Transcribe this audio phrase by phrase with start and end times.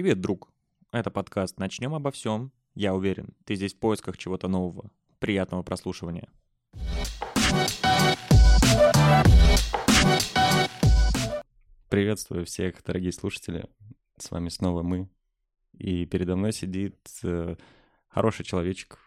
[0.00, 0.50] Привет, друг.
[0.92, 2.52] Это подкаст «Начнем обо всем».
[2.74, 4.90] Я уверен, ты здесь в поисках чего-то нового.
[5.18, 6.30] Приятного прослушивания.
[11.90, 13.68] Приветствую всех, дорогие слушатели.
[14.16, 15.10] С вами снова мы.
[15.76, 17.56] И передо мной сидит э,
[18.08, 18.98] хороший человечек,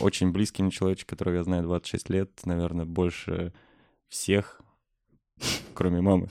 [0.00, 3.52] очень близкий мне человечек, которого я знаю 26 лет, наверное, больше
[4.08, 4.60] всех,
[5.74, 6.28] кроме мамы.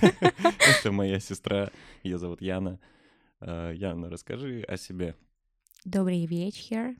[0.00, 1.68] Это моя сестра,
[2.02, 2.80] ее зовут Яна.
[3.40, 5.16] Э, Яна, расскажи о себе.
[5.84, 6.96] Добрый вечер.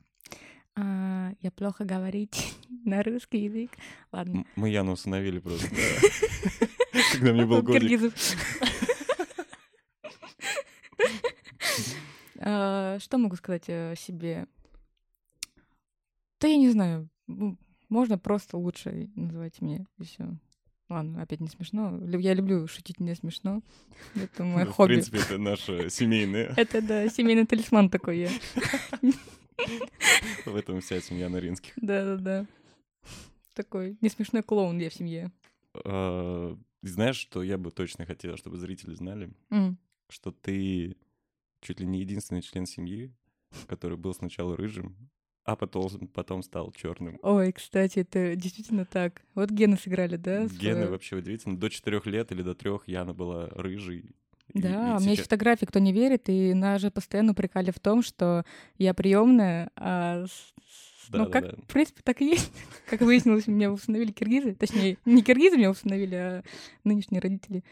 [0.77, 3.71] А, я плохо говорить на русский язык.
[4.13, 4.45] Ладно.
[4.57, 6.67] Мы Яну установили просто, да.
[7.13, 8.13] когда мне был годик.
[12.47, 14.47] А, Что могу сказать о себе?
[16.41, 17.09] Да я не знаю.
[17.89, 20.29] Можно просто лучше называть меня и все.
[20.95, 22.01] Ладно, опять не смешно.
[22.19, 23.63] Я люблю шутить не смешно.
[24.15, 24.93] Это мое Ну, В хобби.
[24.93, 26.55] принципе, это наше семейное.
[26.57, 28.31] Это, да, семейный талисман такой я.
[30.47, 31.73] В этом вся семья Наринских.
[31.77, 32.47] Да-да-да.
[33.55, 35.33] Такой не смешной клоун я в семье.
[35.85, 39.33] А, Знаешь, что я бы точно хотел, чтобы зрители знали?
[40.09, 40.97] Что ты
[41.61, 43.13] чуть ли не единственный член семьи,
[43.67, 44.97] который был сначала рыжим,
[45.45, 47.19] а потом, потом стал черным.
[47.23, 49.23] Ой, кстати, это действительно так.
[49.35, 50.45] Вот гены сыграли, да?
[50.47, 51.57] Гены свою- вообще удивительно.
[51.59, 54.05] До четырех лет или до трех Яна была рыжей.
[54.53, 57.33] И- Да, и у меня есть сейчас- фотографии, кто не верит, и нас же постоянно
[57.33, 58.45] упрекали в том, что
[58.79, 60.53] я приемная, а с-
[61.11, 61.63] ну, как, Да-да-да.
[61.63, 62.51] в принципе, так и есть.
[62.89, 64.55] Как выяснилось, меня установили киргизы.
[64.55, 66.43] Точнее, не киргизы меня установили, а
[66.85, 67.65] нынешние родители.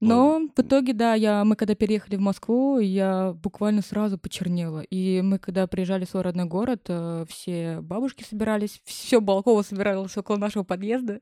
[0.00, 4.80] Но в итоге, да, я, мы когда переехали в Москву, я буквально сразу почернела.
[4.80, 10.16] И мы, когда приезжали в свой родной город, э, все бабушки собирались, все Балкова собиралось
[10.16, 11.20] около нашего подъезда.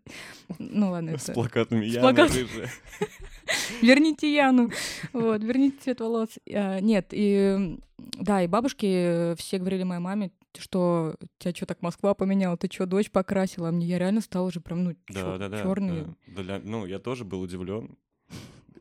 [0.58, 1.34] Ну ладно, С это...
[1.34, 2.32] плакатами С Яна плакат-.
[3.82, 4.70] Верните Яну.
[5.12, 6.30] Вот, верните цвет волос.
[6.52, 12.14] А, Нет, и да, и бабушки все говорили моей маме, что тебя что так Москва
[12.14, 13.68] поменяла, ты что, дочь покрасила?
[13.68, 15.62] А мне я реально стала уже прям, ну, Да, да, да.
[15.62, 16.06] черный.
[16.26, 16.42] да.
[16.42, 17.96] Для- Ну, я тоже был удивлен.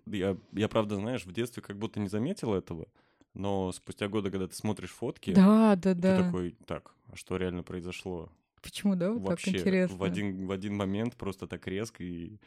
[0.06, 2.88] Я, я, правда, знаешь, в детстве как будто не заметил этого,
[3.34, 6.24] но спустя годы, когда ты смотришь фотки, Да, да, ты да.
[6.24, 8.30] такой, так, а что реально произошло?
[8.62, 9.12] Почему, да?
[9.12, 9.98] Вот Вообще, так интересно.
[9.98, 12.38] в один, в один момент просто так резко и...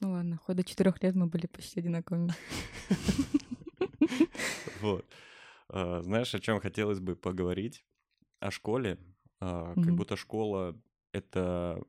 [0.00, 2.32] Ну ладно, хоть до четырех лет мы были почти одинаковыми.
[4.80, 5.06] Вот.
[5.68, 7.84] А, Знаешь, о чем хотелось бы поговорить?
[8.40, 8.98] О школе.
[9.40, 10.78] А, Как будто школа—
[11.12, 11.82] это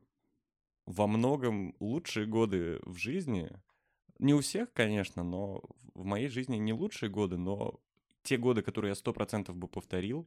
[0.86, 3.50] во многом лучшие годы в жизни.
[4.18, 5.62] Не у всех, конечно, но
[5.94, 7.80] в моей жизни не лучшие годы, но
[8.22, 10.26] те годы, которые я сто процентов бы повторил,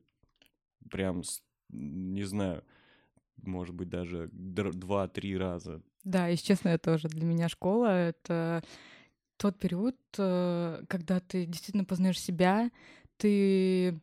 [0.90, 1.22] прям,
[1.70, 2.64] не знаю,
[3.38, 5.82] может быть, даже два-три раза.
[6.04, 7.08] Да, если честно, я тоже.
[7.08, 8.64] Для меня школа— это
[9.38, 12.72] тот период, э, когда ты действительно познаешь себя,
[13.18, 14.00] ты...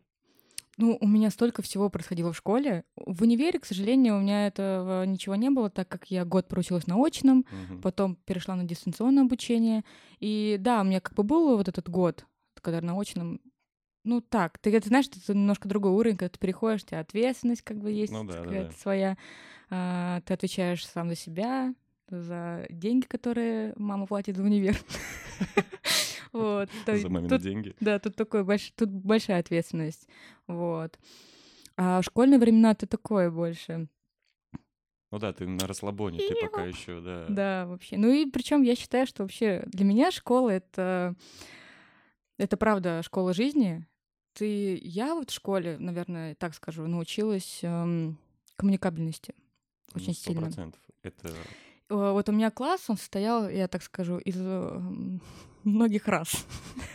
[0.78, 2.84] Ну, у меня столько всего происходило в школе.
[2.96, 6.86] В универе, к сожалению, у меня этого ничего не было, так как я год проучилась
[6.86, 7.80] на очном, Мгм.
[7.80, 9.84] потом перешла на дистанционное обучение.
[10.20, 12.26] И да, у меня как бы был вот этот год,
[12.60, 13.40] когда на очном
[14.04, 17.62] ну так, ты это знаешь, это немножко другой уровень, когда ты переходишь, у тебя ответственность
[17.62, 18.76] как бы есть Ну да, да, какая-то да.
[18.78, 19.18] своя,
[19.68, 21.74] а, ты отвечаешь сам за себя,
[22.08, 24.78] за деньги, которые мама платит за универ.
[26.32, 26.68] Вот.
[26.86, 27.74] За мамины тут- деньги.
[27.80, 30.08] Да, тут такой больш- тут большая ответственность.
[30.46, 30.98] Вот.
[31.76, 33.88] А в школьные времена ты такое больше.
[35.12, 37.26] Ну да, ты на расслабоне, ты пока еще, да.
[37.28, 37.96] Да, вообще.
[37.96, 41.14] Ну и причем я считаю, что вообще для меня школа это
[42.38, 43.86] это правда школа жизни.
[44.34, 48.18] Ты, я вот в школе, наверное, так скажу, научилась эм,
[48.56, 49.34] коммуникабельности
[49.94, 50.42] очень Ну, сто сильно.
[50.42, 50.80] процентов.
[51.02, 51.28] Это
[51.88, 55.22] Э, Вот у меня класс, он состоял, я так скажу, из эм,
[55.66, 56.46] многих раз.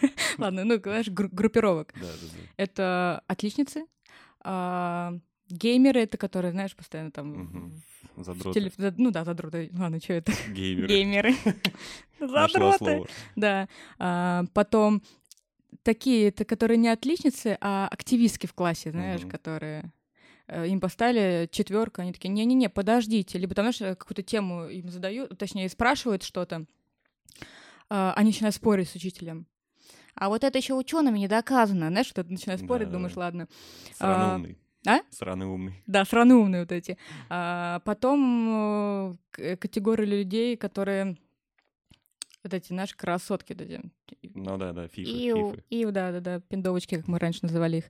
[0.38, 1.94] Ладно, ну, знаешь, гру- группировок.
[2.58, 3.86] Это отличницы,
[4.44, 5.14] а,
[5.50, 7.74] геймеры, это которые, знаешь, постоянно там
[8.18, 8.60] Задроты.
[8.60, 9.70] теле- за- Ну да, задроты.
[9.78, 10.32] Ладно, что это?
[10.50, 10.88] Геймеры.
[10.88, 11.36] Геймеры.
[12.20, 13.04] Задроты.
[13.36, 13.68] Да.
[14.00, 15.02] А, Потом
[15.84, 19.30] такие, это которые не отличницы, а активистки в классе, знаешь, Мгм.
[19.32, 19.92] которые
[20.48, 25.38] э, им поставили четверку, они такие, не-не-не, подождите, либо там, знаешь, какую-то тему им задают,
[25.38, 26.66] точнее, спрашивают что-то,
[28.16, 29.48] они начинают спорить с учителем.
[30.16, 32.98] А вот это еще учеными не доказано, знаешь, что ты начинаешь спорить, Да-да-да.
[32.98, 33.48] думаешь, ладно.
[33.98, 34.58] Сраный А, умный.
[34.88, 35.00] а?
[35.10, 35.84] Сраный умный.
[35.88, 36.98] Да, сраные умные вот эти.
[37.30, 41.18] А, потом э, к- категория людей, которые
[42.44, 43.82] вот эти наши красотки, вот эти.
[44.36, 45.64] Ну да, да, фифы, Иу, фифы.
[45.70, 47.86] иу, да, да, да, пиндовочки, как мы раньше называли их.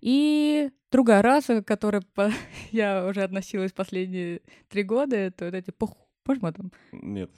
[0.00, 2.30] И другая раса, к которой по-
[2.72, 5.96] я уже относилась последние три года, это вот эти пох...
[6.26, 6.72] Можно там?
[6.92, 7.30] Нет.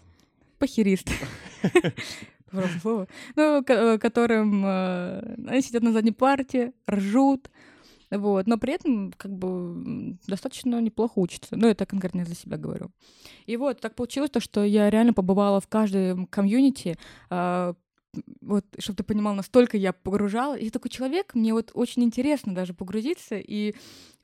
[2.80, 3.06] Слово.
[3.36, 7.50] Ну, ко- которым э, они сидят на задней парте, ржут,
[8.10, 11.56] вот, но при этом как бы достаточно неплохо учатся.
[11.56, 12.90] Ну, это конкретно я за себя говорю.
[13.46, 16.96] И вот так получилось то, что я реально побывала в каждом комьюнити,
[17.30, 17.74] а,
[18.40, 20.56] вот, чтобы ты понимал, настолько я погружала.
[20.56, 23.74] И я такой человек, мне вот очень интересно даже погрузиться и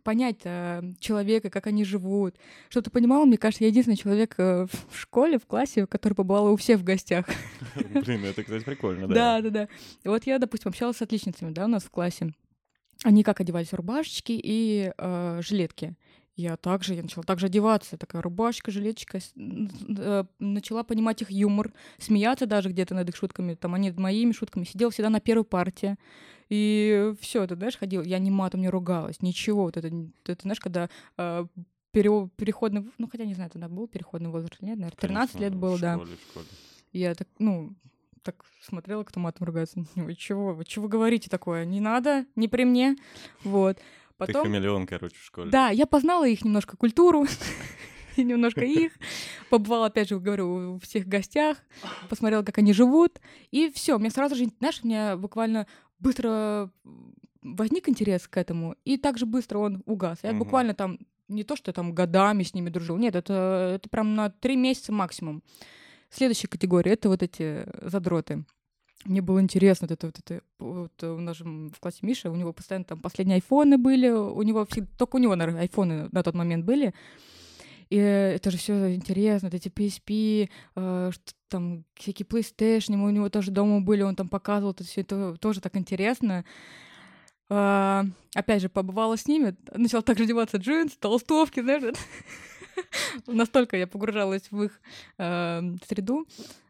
[0.03, 2.37] понять э, человека, как они живут.
[2.69, 6.51] Чтобы ты понимал, мне кажется, я единственный человек э, в школе, в классе, который побывала
[6.51, 7.27] у всех в гостях.
[7.75, 9.15] Блин, это, кстати, прикольно, да.
[9.15, 9.69] Да, да, да.
[10.05, 12.33] И вот я, допустим, общалась с отличницами, да, у нас в классе.
[13.05, 15.97] Они как одевались рубашечки и э, жилетки.
[16.35, 22.47] Я также, я начала также одеваться, такая рубашка, жилеточка, э, начала понимать их юмор, смеяться
[22.47, 25.97] даже где-то над их шутками, там они над моими шутками, сидела всегда на первой партии,
[26.55, 30.43] и все, ты знаешь, ходила, я ни матом не ругалась, ничего, вот это, н- это
[30.43, 31.47] знаешь, когда э,
[31.93, 35.41] пере- переходный, ну хотя не знаю, тогда был переходный возраст или нет, наверное, 13 лет
[35.53, 35.95] Конечно, было, в да.
[35.97, 36.47] школе, школе.
[36.93, 37.75] Я так, ну,
[38.23, 39.83] так смотрела, кто матом ругается.
[39.95, 40.53] Вы чего?
[40.53, 41.65] Вы чего говорите такое?
[41.65, 42.97] Не надо, не при мне.
[43.45, 43.79] Вот.
[43.79, 43.83] Ты
[44.19, 44.43] Потом...
[44.43, 45.51] хамелеон, короче, в школе.
[45.51, 47.25] Да, я познала их немножко культуру,
[48.17, 48.93] и немножко их.
[49.49, 51.57] Побывала, опять же, говорю, у всех гостях,
[52.11, 53.21] посмотрела, как они живут.
[53.51, 55.67] И все, меня сразу же, знаешь, у меня буквально
[56.03, 56.71] быстро
[57.43, 60.19] возник интерес к этому, и также быстро он угас.
[60.23, 60.39] Я Мгм.
[60.41, 64.15] буквально там не то, что я там годами с ними дружил, нет, это, это прям
[64.15, 65.43] на три месяца максимум.
[66.11, 68.45] Следующая категория— это вот эти задроты.
[69.05, 72.37] Мне было интересно, вот это, вот это, вот у нас же в классе Миша, у
[72.37, 76.23] него постоянно там последние айфоны были, у него всегда, только у него, наверное, айфоны на
[76.23, 76.95] тот момент были.
[77.93, 83.51] И это же все интересно, эти PSP, э, что там всякие PlayStation, у него тоже
[83.51, 86.47] дома были, он там показывал, это все это тоже так интересно.
[87.51, 91.95] А, опять же, побывала с ними, начала также одеваться джинсы, толстовки, знаешь,
[93.27, 94.81] настолько я погружалась в их
[95.19, 96.27] э, среду.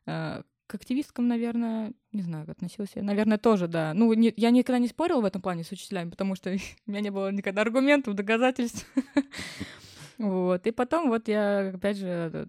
[0.07, 3.03] Э, к активисткам, наверное, не знаю, относилась я.
[3.05, 3.95] Наверное, тоже, да.
[3.95, 6.51] Ну, не- я никогда не спорила в этом плане с учителями, потому что
[6.87, 8.85] у меня не было никогда аргументов, доказательств.
[10.19, 10.67] Вот.
[10.67, 12.49] И потом вот я, опять же,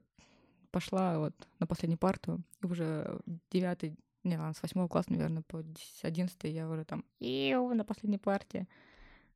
[0.72, 3.20] пошла вот на последнюю парту, и уже
[3.52, 5.64] девятый, не, ладно, с восьмого класса, наверное, по
[6.02, 8.68] одиннадцатый я уже там «Иу», на последней партии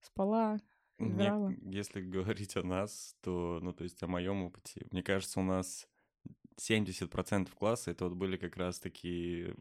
[0.01, 0.59] спала,
[0.97, 5.43] Мне- если говорить о нас, то, ну, то есть о моем опыте, мне кажется, у
[5.43, 5.87] нас
[6.55, 9.55] 70% класса это вот были как раз такие,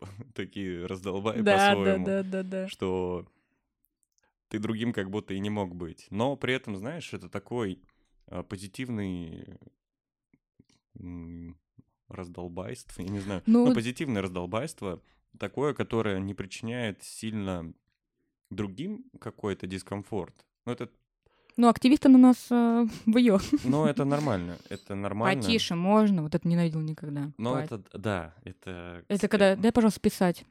[0.34, 2.68] такие раздолбаи Да, да, по-своему, да, да, да.
[2.68, 3.26] что
[4.48, 6.06] ты другим как будто и не мог быть.
[6.10, 7.82] Но при этом, знаешь, это такой
[8.48, 9.58] позитивный
[10.98, 11.56] м,
[12.08, 15.02] раздолбайство, я не знаю, Ну, ну, позитивное раздолбайство,
[15.38, 17.72] такое, которое не причиняет сильно
[18.50, 20.46] другим какой-то дискомфорт.
[20.64, 20.90] Ну, это,
[21.56, 23.38] Ну, активисты на нас э, бьё.
[23.64, 25.42] ну, это нормально, это нормально.
[25.42, 27.32] Потише можно, вот это не ненавидел никогда.
[27.38, 29.04] Но Па- это, да, это...
[29.08, 30.44] Это когда, дай, пожалуйста, писать.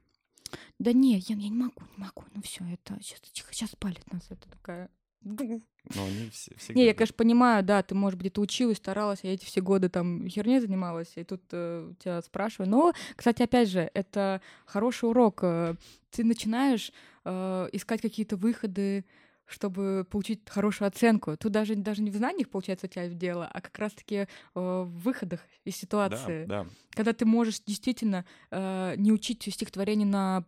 [0.80, 3.20] Да не, я, я не могу, не могу, ну все, это сейчас,
[3.52, 4.90] сейчас палит нас, это такая...
[5.96, 6.74] Ну, они все, всегда...
[6.74, 9.88] Не, я, конечно, понимаю, да, ты, может быть, где-то училась, старалась, я эти все годы
[9.88, 12.70] там херней занималась, и тут э, тебя спрашиваю.
[12.70, 15.40] Но, кстати, опять же, это хороший урок.
[15.44, 15.76] э,
[16.12, 16.92] Ты начинаешь
[17.24, 19.06] э, искать какие-то выходы,
[19.46, 21.38] чтобы получить хорошую оценку.
[21.38, 24.90] Тут даже, даже не в знаниях, получается, у тебя дело, а как раз-таки э, в
[24.90, 26.46] выходах из ситуации.
[26.46, 26.70] Да, да.
[26.92, 30.44] Когда ты можешь действительно э, не учить стихотворение на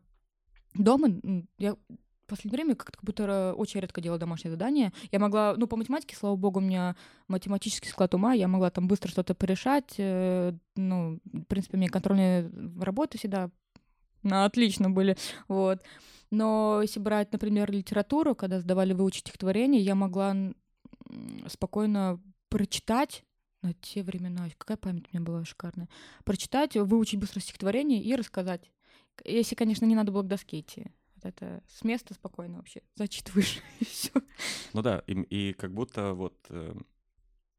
[0.74, 1.08] дома.
[1.58, 1.78] Я
[2.30, 4.94] в последнее время как-то как будто э, очень редко делала домашнее задание.
[5.12, 6.96] Я могла, ну, по математике, слава богу, у меня
[7.28, 9.96] математический склад ума, я могла там быстро что-то порешать.
[9.98, 13.50] э, Ну, в принципе, у контрольные работы всегда
[14.24, 15.18] на отлично были,
[15.48, 15.82] вот.
[16.32, 20.36] Но если брать, например, литературу, когда сдавали выучить стихотворение, я могла
[21.48, 23.24] спокойно прочитать
[23.62, 25.90] на те времена, какая память у меня была шикарная,
[26.24, 28.72] прочитать, выучить быстро стихотворение и рассказать.
[29.26, 30.92] Если, конечно, не надо было к доске идти.
[31.22, 34.12] Вот это с места спокойно вообще зачитываешь, и все.
[34.74, 36.76] Ну да, и, и как будто вот э,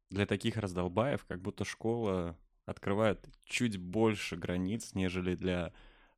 [0.09, 5.73] для таких раздолбаев, как будто школа открывает чуть больше границ, нежели для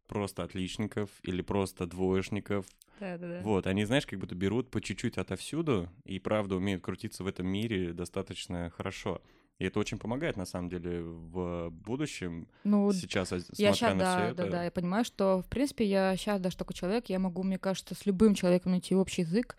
[0.07, 2.65] просто отличников или просто двоечников.
[2.99, 3.41] Да-да-да.
[3.41, 7.47] Вот, они, знаешь, как будто берут по чуть-чуть отовсюду и, правда, умеют крутиться в этом
[7.47, 9.21] мире достаточно хорошо.
[9.59, 12.47] И это очень помогает, на самом деле, в будущем.
[12.63, 14.51] Ну, Сейчас, я сейчас, на да, все да, это...
[14.51, 17.95] да, я понимаю, что, в принципе, я сейчас даже такой человек, я могу, мне кажется,
[17.95, 19.55] с любым человеком найти общий язык,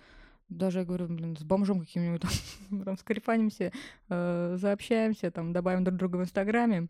[0.48, 3.72] даже, я говорю, блин, с бомжом каким-нибудь там, там скрипанимся,
[4.08, 6.88] э, заобщаемся, там, добавим друг друга в Инстаграме.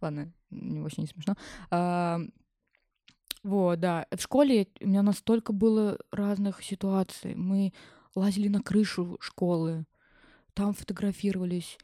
[0.00, 1.36] Ладно, не вообще не смешно.
[1.70, 2.20] А,
[3.42, 4.06] вот, да.
[4.10, 7.34] В школе у меня настолько было разных ситуаций.
[7.34, 7.72] Мы
[8.14, 9.84] лазили на крышу школы,
[10.54, 11.78] там фотографировались.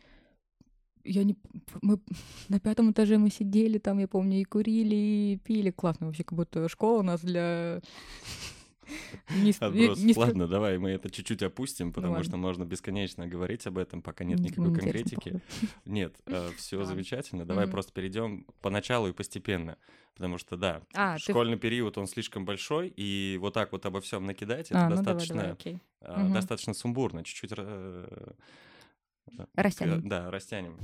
[1.04, 1.36] Я не...
[1.82, 1.98] Мы
[2.48, 5.70] на пятом этаже мы сидели там, я помню, и курили, и пили.
[5.70, 7.80] Классно вообще, как будто школа у нас для...
[9.30, 10.00] Не, Отброс.
[10.00, 13.78] не, Ладно, давай мы это чуть-чуть опустим, ну потому ну, что можно бесконечно говорить об
[13.78, 15.40] этом, пока нет никакой конкретики.
[15.84, 17.44] Нет, э, все замечательно.
[17.44, 17.70] Давай mm-hmm.
[17.70, 19.76] просто перейдем поначалу и постепенно.
[20.14, 21.60] Потому что, да, а, школьный ты...
[21.60, 25.40] период, он слишком большой, и вот так вот обо всем накидать, это а, достаточно, ну
[25.42, 25.56] давай,
[26.00, 26.26] давай, okay.
[26.26, 26.34] угу.
[26.34, 27.24] достаточно сумбурно.
[27.24, 28.32] Чуть-чуть э,
[29.54, 30.08] Растянем.
[30.08, 30.78] Да, растянем.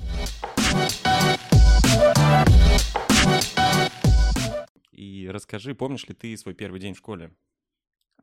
[4.93, 7.33] И расскажи, помнишь ли ты свой первый день в школе?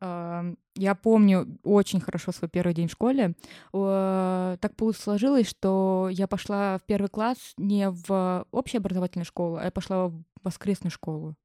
[0.01, 3.35] Я помню очень хорошо свой первый день в школе.
[3.71, 10.07] Так сложилось, что я пошла в первый класс не в общеобразовательную школу, а я пошла
[10.09, 11.35] в воскресную школу.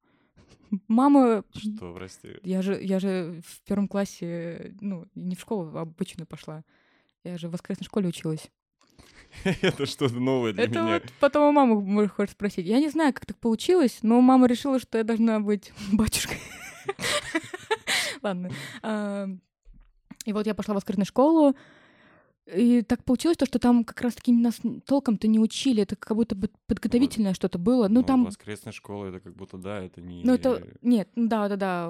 [0.87, 1.43] Мама...
[1.53, 2.37] Что, прости?
[2.43, 6.63] Я же, я же в первом классе, ну, не в школу, а обычную пошла.
[7.23, 8.49] Я же в воскресной школе училась.
[9.43, 10.93] Это что-то новое для это меня.
[10.93, 12.65] Вот потом у мамы можешь спросить.
[12.65, 16.37] Я не знаю, как так получилось, но мама решила, что я должна быть батюшкой.
[18.21, 18.49] Ладно.
[20.25, 21.55] И вот я пошла в воскресную школу,
[22.53, 26.35] и так получилось то, что там как раз-таки нас толком-то не учили, это как будто
[26.35, 27.35] бы подготовительное вот.
[27.35, 27.87] что-то было.
[27.87, 28.25] Ну, ну там...
[28.25, 30.23] Воскресная школа, это как будто, да, это не...
[30.23, 30.67] Ну, это...
[30.81, 31.89] Нет, да-да-да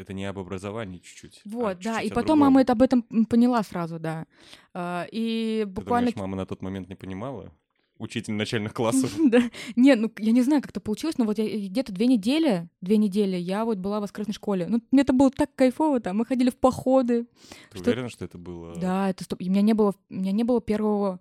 [0.00, 1.42] это не об образовании чуть-чуть.
[1.44, 4.26] А вот, а да, чуть-чуть и потом мама это об этом поняла сразу, да.
[4.74, 6.08] А, и буквально...
[6.08, 7.52] Ты думаешь, мама на тот момент не понимала?
[7.98, 9.12] Учитель начальных классов.
[9.30, 9.42] Да.
[9.74, 12.96] Нет, ну я не знаю, как это получилось, но вот я где-то две недели, две
[12.96, 14.66] недели я вот была в воскресной школе.
[14.68, 16.16] Ну, мне это было так кайфово там.
[16.18, 17.26] Мы ходили в походы.
[17.70, 17.90] Ты что...
[17.90, 18.74] уверена, что это было?
[18.76, 19.40] Да, это стоп.
[19.42, 21.20] У меня не было, у меня не было первого...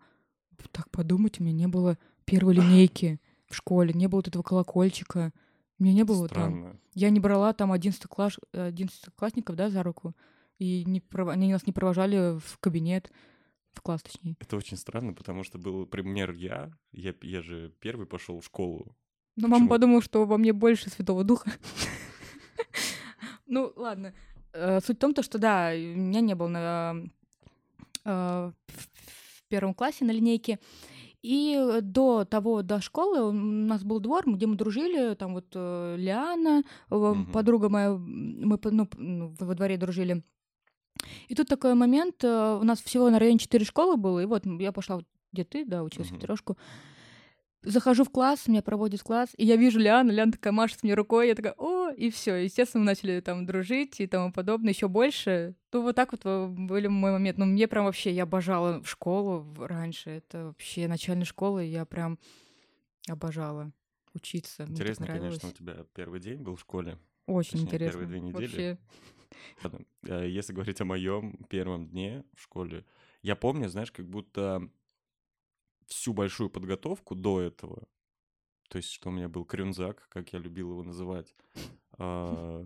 [0.71, 5.33] Так подумать, у меня не было первой линейки в школе, не было вот этого колокольчика.
[5.79, 6.71] У меня не было Странно.
[6.71, 6.79] там.
[6.93, 10.15] Я не брала там 11 класс, 11 классников, да, за руку.
[10.57, 13.11] И не, они нас не провожали в кабинет,
[13.73, 14.35] в класс, точнее.
[14.39, 16.71] Это очень странно, потому что был пример я.
[16.91, 18.95] Я, я же первый пошел в школу.
[19.35, 21.51] Но мама подумала, что во мне больше Святого Духа.
[23.45, 24.13] Ну, ладно.
[24.51, 26.95] Э, суть в том, что да, у меня не было на,
[28.03, 30.59] э, в первом классе на линейке.
[31.23, 35.95] И до того, до школы у нас был двор, где мы дружили, там вот э,
[35.97, 37.25] Лиана, угу.
[37.33, 40.23] подруга моя, мы ну, ну, во дворе дружили.
[41.27, 44.45] И тут такой момент, э, у нас всего на районе четыре школы было, и вот
[44.45, 45.01] я пошла,
[45.33, 46.17] где ты, да, училась угу.
[46.17, 46.57] в трешку.
[47.67, 50.93] Захожу в класс, меня проводят в класс, и я вижу Лиану, Лиана такая машет мне
[50.93, 54.87] рукой, я такая, о, и все, естественно, мы начали там дружить и тому подобное, еще
[54.87, 55.55] больше.
[55.73, 57.37] Ну, вот так вот были мой момент.
[57.37, 62.17] Ну, мне прям вообще, я обожала школу раньше, это вообще начальная школа, и я прям
[63.09, 63.71] обожала
[64.13, 64.63] учиться.
[64.63, 66.97] Интересно, конечно, у тебя первый день был в школе.
[67.25, 67.99] Очень Точнее, интересно.
[67.99, 68.41] Первые две недели.
[68.43, 68.77] Вообще.
[70.03, 72.85] Э, если говорить о моем первом дне в школе,
[73.21, 74.69] я помню, знаешь, как будто
[75.87, 77.87] всю большую подготовку до этого,
[78.69, 81.33] то есть что у меня был крюнзак, как я любил его называть,
[81.97, 82.65] а,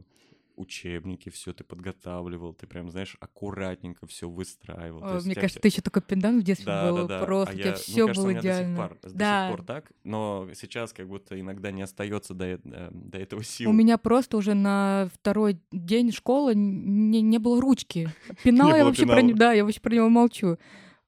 [0.55, 5.03] учебники, все ты подготавливал, ты прям, знаешь, аккуратненько все выстраивал.
[5.03, 7.25] О, мне кажется, ты еще только пендант в детстве да, был, да, да.
[7.25, 8.75] просто а у тебя все было у идеально.
[8.75, 9.47] До сих, пор, да.
[9.47, 12.59] до сих пор так, но сейчас как будто иногда не остается до, э,
[12.91, 13.69] до этого сил.
[13.69, 18.09] У меня просто уже на второй день школы не, не было ручки.
[18.43, 20.57] Пенал я вообще про, да, я вообще про него молчу.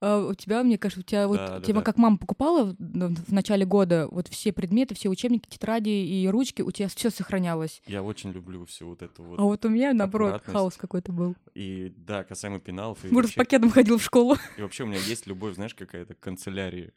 [0.04, 1.84] А, у тебя, мне кажется, у тебя вот да, тема, да.
[1.86, 6.60] как мама покупала в, в начале года, вот все предметы, все учебники, тетради и ручки,
[6.60, 7.80] у тебя все сохранялось.
[7.86, 9.38] Я очень люблю все вот это вот.
[9.38, 11.36] А вот у меня, наоборот, хаос какой-то был.
[11.54, 13.02] И да, касаемо пеналов.
[13.04, 13.32] Может, вообще...
[13.32, 14.36] с пакетом ходил в школу.
[14.58, 16.92] И вообще у меня есть любовь, знаешь, какая-то к канцелярии.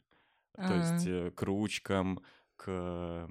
[0.56, 2.20] То есть э, к ручкам,
[2.56, 3.28] к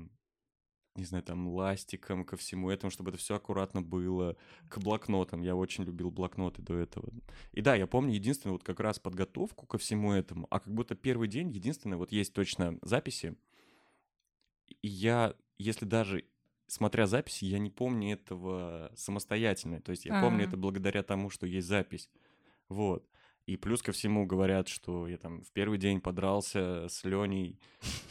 [0.98, 4.36] не знаю, там, ластиком, ко всему этому, чтобы это все аккуратно было,
[4.70, 5.42] к блокнотам.
[5.42, 7.10] Я очень любил блокноты до этого.
[7.54, 10.96] И да, я помню единственное, вот как раз подготовку ко всему этому, а как будто
[10.96, 13.36] первый день, единственное, вот есть точно записи,
[14.82, 16.26] и я, если даже
[16.68, 19.82] смотря записи, я не помню этого самостоятельно.
[19.82, 20.24] То есть я А-а-а.
[20.24, 20.48] помню а.
[20.48, 22.10] это благодаря тому, что есть запись.
[22.70, 23.08] Вот.
[23.46, 27.60] И плюс ко всему говорят, что я там в первый день подрался с Леней,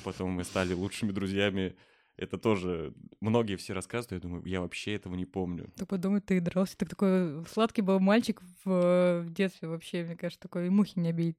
[0.05, 1.76] потом мы стали лучшими друзьями
[2.17, 5.71] это тоже многие все рассказывают, я думаю, я вообще этого не помню.
[5.77, 10.41] Так подумай, ты дрался, так такой сладкий был мальчик в, в детстве вообще, мне кажется,
[10.41, 11.37] такой мухи не обидеть.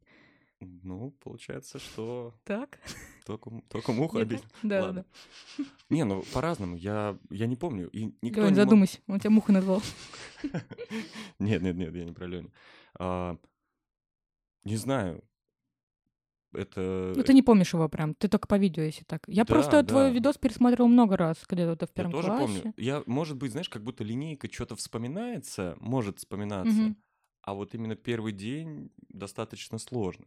[0.60, 2.34] Ну, получается, что...
[2.44, 2.80] Так?
[3.26, 4.44] Только, только муху обидеть.
[4.64, 5.06] Да, Ладно.
[5.58, 5.66] да.
[5.90, 6.76] Не, ну, по-разному.
[6.78, 7.90] Я, я не помню.
[7.90, 9.16] И никто Лёнь, не задумайся, мог...
[9.16, 9.84] он тебя муху назвал.
[11.40, 12.52] Нет, нет, нет, я не про Леню.
[12.98, 13.38] А,
[14.64, 15.24] не знаю
[16.54, 17.14] это...
[17.16, 19.24] Ну, ты не помнишь его прям, ты только по видео, если так.
[19.28, 19.84] Я да, просто да.
[19.84, 22.46] твой видос пересматривал много раз, когда ты в первом Я тоже классе.
[22.46, 22.74] помню.
[22.78, 26.96] Я, может быть, знаешь, как будто линейка что-то вспоминается, может вспоминаться, угу.
[27.42, 30.26] а вот именно первый день достаточно сложно.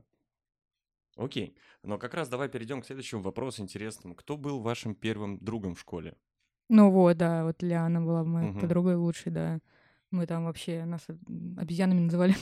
[1.16, 1.56] Окей.
[1.82, 4.14] Но как раз давай перейдем к следующему вопросу интересному.
[4.14, 6.16] Кто был вашим первым другом в школе?
[6.68, 8.60] Ну вот, да, вот Лиана была моей Мгм.
[8.60, 9.60] подругой лучшей, да.
[10.10, 11.06] Мы там вообще нас
[11.56, 12.34] обезьянами называли.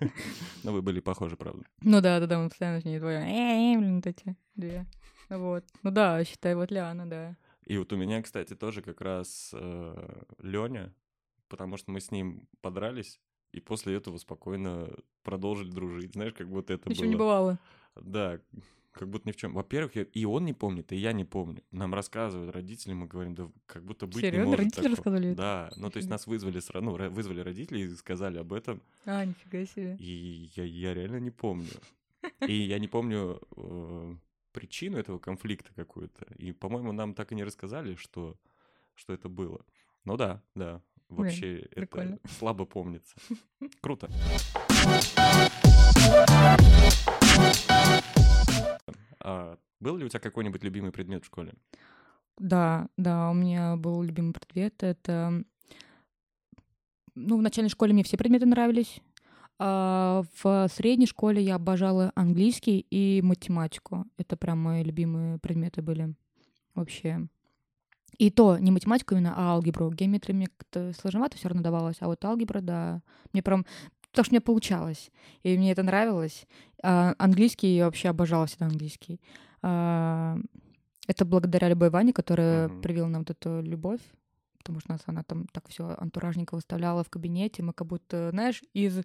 [0.64, 1.64] Ну, вы были похожи, правда.
[1.80, 3.22] Ну да, да, да, мы постоянно с ней вдвоем.
[3.22, 4.86] Э, блин, вот эти две.
[5.28, 5.64] Вот.
[5.84, 7.36] Ну да, считай, вот Лиана, да.
[7.64, 9.54] И вот у меня, кстати, тоже как раз
[10.40, 10.92] Леня,
[11.48, 13.20] потому что мы с ним подрались,
[13.52, 14.88] и после этого спокойно
[15.22, 16.12] продолжили дружить.
[16.12, 17.10] Знаешь, как будто это Ничего было...
[17.10, 17.58] не бывало.
[17.96, 18.40] Да,
[18.98, 19.52] как будто ни в чем.
[19.52, 21.62] Во-первых, я- и он не помнит, и я не помню.
[21.70, 24.44] Нам рассказывают родители, мы говорим, да как будто быть не Серьезно?
[24.46, 24.96] может Родители такого».
[24.96, 25.36] рассказывали это?
[25.36, 29.64] Да, ну то есть нас вызвали ну, вызвали родители и сказали об этом, А, нифига
[29.66, 29.96] себе.
[30.00, 31.68] и я, я реально не помню.
[32.48, 34.14] И я не помню э,
[34.52, 36.26] причину этого конфликта какую-то.
[36.38, 38.36] И, по-моему, нам так и не рассказали, что,
[38.94, 39.64] что это было.
[40.04, 40.80] Ну да, да.
[41.08, 42.18] Вообще это прикольно.
[42.38, 43.14] слабо помнится.
[43.80, 44.10] Круто.
[49.28, 51.54] А был ли у тебя какой-нибудь любимый предмет в школе?
[52.38, 54.80] Да, да, у меня был любимый предмет.
[54.84, 55.42] Это...
[57.16, 59.00] Ну, в начальной школе мне все предметы нравились.
[59.58, 64.04] А в средней школе я обожала английский и математику.
[64.16, 66.14] Это прям мои любимые предметы были
[66.74, 67.26] вообще.
[68.18, 69.90] И то не математику именно, а алгебру.
[69.90, 73.02] Геометрия мне как-то сложновато все равно давалась, а вот алгебра, да,
[73.32, 73.66] мне прям...
[74.16, 75.10] Потому что мне получалось,
[75.42, 76.46] и мне это нравилось.
[76.82, 79.20] А английский я вообще обожала всегда английский.
[79.60, 80.38] А,
[81.06, 82.80] это благодаря любой Ване, которая Мгм.
[82.80, 84.00] привила нам вот эту любовь,
[84.56, 88.62] потому что нас она там так все антуражненько выставляла в кабинете, мы как будто, знаешь,
[88.72, 89.02] из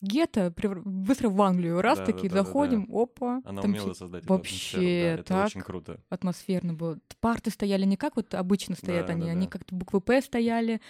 [0.00, 0.52] гетто
[0.84, 2.44] быстро в Англию, раз Да, таки да, да, да, да.
[2.44, 6.00] заходим, опа, Она там умела все создать вообще да, это так очень круто.
[6.08, 6.98] атмосферно было.
[7.20, 9.50] Парты стояли не как вот обычно стоят Да, они, да, они да.
[9.52, 10.80] как-то буквы П стояли,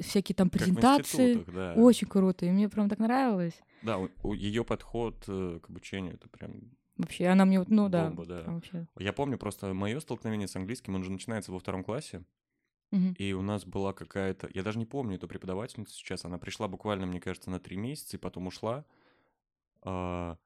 [0.00, 1.44] всякие там презентации.
[1.46, 1.74] да.
[1.74, 3.60] Очень круто, и мне прям так нравилось.
[3.82, 8.26] Да, ее подход э, к обучению это прям Вообще, она мне, вот, ну да, бомба,
[8.26, 8.42] да.
[8.46, 8.86] вообще.
[8.98, 12.24] Я помню просто мое столкновение с английским, он же начинается во втором классе,
[12.90, 13.14] Мгм.
[13.18, 17.06] и у нас была какая-то, я даже не помню эту преподавательницу сейчас, она пришла буквально,
[17.06, 18.84] мне кажется, на три месяца и потом ушла.
[19.82, 20.36] А,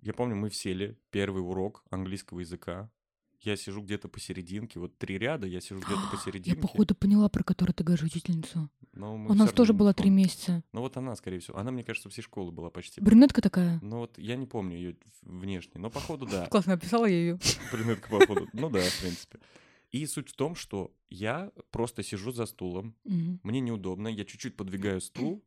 [0.00, 2.90] Я помню, мы сели, первый урок английского языка.
[3.40, 6.60] Я сижу где-то посерединке, вот три ряда, я сижу где-то Я, посерединке.
[6.60, 8.68] походу, поняла, про которую ты говоришь, учительницу.
[8.92, 10.64] но мы У нас тоже было три месяца.
[10.72, 11.56] Ну вот она, скорее всего.
[11.56, 13.00] Она, мне кажется, всей школы была почти.
[13.00, 13.78] Брюнетка такая.
[13.80, 16.46] Ну вот я не помню ее внешне, но походу да.
[16.50, 17.38] Классно описала я ее.
[17.72, 18.48] Брюнетка, походу.
[18.52, 19.38] Ну да, в принципе.
[19.92, 25.00] И суть в том, что я просто сижу за стулом, мне неудобно, я чуть-чуть подвигаю
[25.00, 25.42] стул,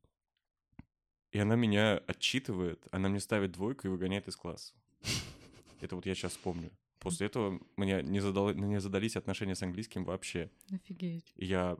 [1.31, 4.73] и она меня отчитывает, она мне ставит двойку и выгоняет из класса.
[5.81, 6.71] Это вот я сейчас вспомню.
[7.01, 10.51] После этого мне не, задал- не задались отношения с английским вообще.
[10.71, 11.33] Офигеть.
[11.35, 11.75] Я,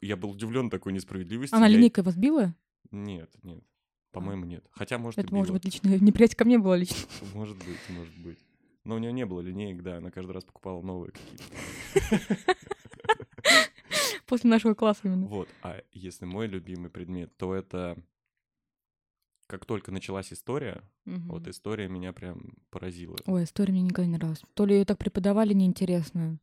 [0.00, 1.56] я был удивлен такой несправедливостью.
[1.56, 2.54] Она Я- линейкой вас била?
[2.92, 3.62] Нет, нет.
[4.12, 4.64] По-моему, нет.
[4.70, 6.96] Хотя, может, Это и может быть лично неприятие ко мне было лично.
[7.34, 8.38] Может быть, может быть.
[8.84, 12.44] Но у нее не было линеек, да, она каждый раз покупала новые какие-то.
[14.26, 15.26] После нашего класса именно.
[15.26, 17.96] Вот, а если мой любимый предмет, то это
[19.46, 21.28] как только началась история, Мгм.
[21.28, 23.16] вот история меня прям поразила.
[23.26, 24.42] Ой, история мне никогда не нравилась.
[24.54, 26.38] То ли ее так преподавали неинтересно.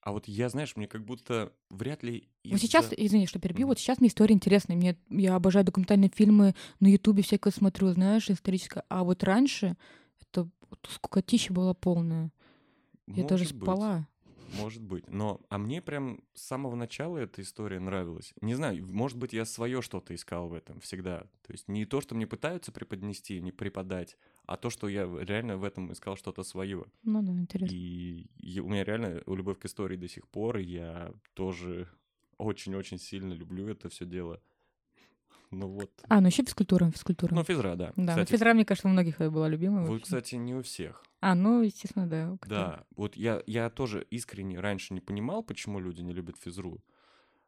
[0.00, 3.70] А вот я, знаешь, мне как будто вряд ли Вот сейчас, извини, что перебью, Мгм.
[3.70, 4.76] вот сейчас мне история интересная.
[4.76, 8.84] Мне, я обожаю документальные фильмы, на Ютубе всякое смотрю, знаешь, историческое.
[8.90, 9.76] А вот раньше
[10.20, 10.48] это
[10.88, 12.30] скукотища была полная.
[13.06, 14.08] Я даже Может быть, спала.
[14.56, 15.08] Может быть.
[15.08, 18.32] Но, а мне прям с самого начала эта история нравилась.
[18.40, 21.22] Не знаю, может быть, я свое что-то искал в этом всегда.
[21.42, 25.56] То есть не то, что мне пытаются преподнести, не преподать, а то, что я реально
[25.56, 26.84] в этом искал что-то свое.
[27.02, 27.74] Ну да, интересно.
[27.74, 31.88] И я- у меня реально любовь к истории до сих пор, и я тоже
[32.38, 34.40] очень-очень сильно люблю это все дело.
[35.56, 35.90] Ну вот.
[36.08, 37.34] А, ну еще физкультура, физкультура.
[37.34, 37.86] Ну, физра, да.
[37.86, 39.82] да, ну, Кстати, физра, мне кажется, у многих была любимая.
[39.82, 40.04] вот, вообще.
[40.04, 41.02] кстати, не у всех.
[41.20, 42.36] А, ну, естественно, да.
[42.46, 46.82] Да, вот я, я тоже искренне раньше не понимал, почему люди не любят физру.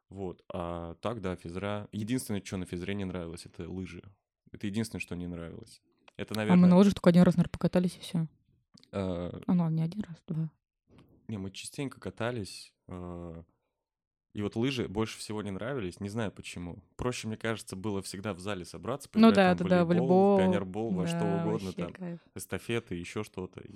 [0.09, 1.87] Вот, а так, да, физра.
[1.91, 4.01] Единственное, что на физре не нравилось, это лыжи.
[4.51, 5.81] Это единственное, что не нравилось.
[6.15, 6.69] Это, А мы наверное...
[6.69, 8.27] на лыжах только один раз, наверное, покатались и все.
[8.93, 10.49] э, А, ну, не один раз, два.
[11.27, 12.73] Не, мы частенько катались.
[12.87, 13.43] э,
[14.37, 16.77] И вот лыжи больше всего не нравились, не знаю почему.
[16.95, 19.87] Проще, мне кажется, было всегда в зале собраться, Ну поиграть да, там да, да, в
[19.87, 20.37] волейбол.
[20.37, 22.19] пионербол, во что Да, угодно, вообще там, кайф.
[22.35, 23.61] эстафеты, еще что-то.
[23.61, 23.71] И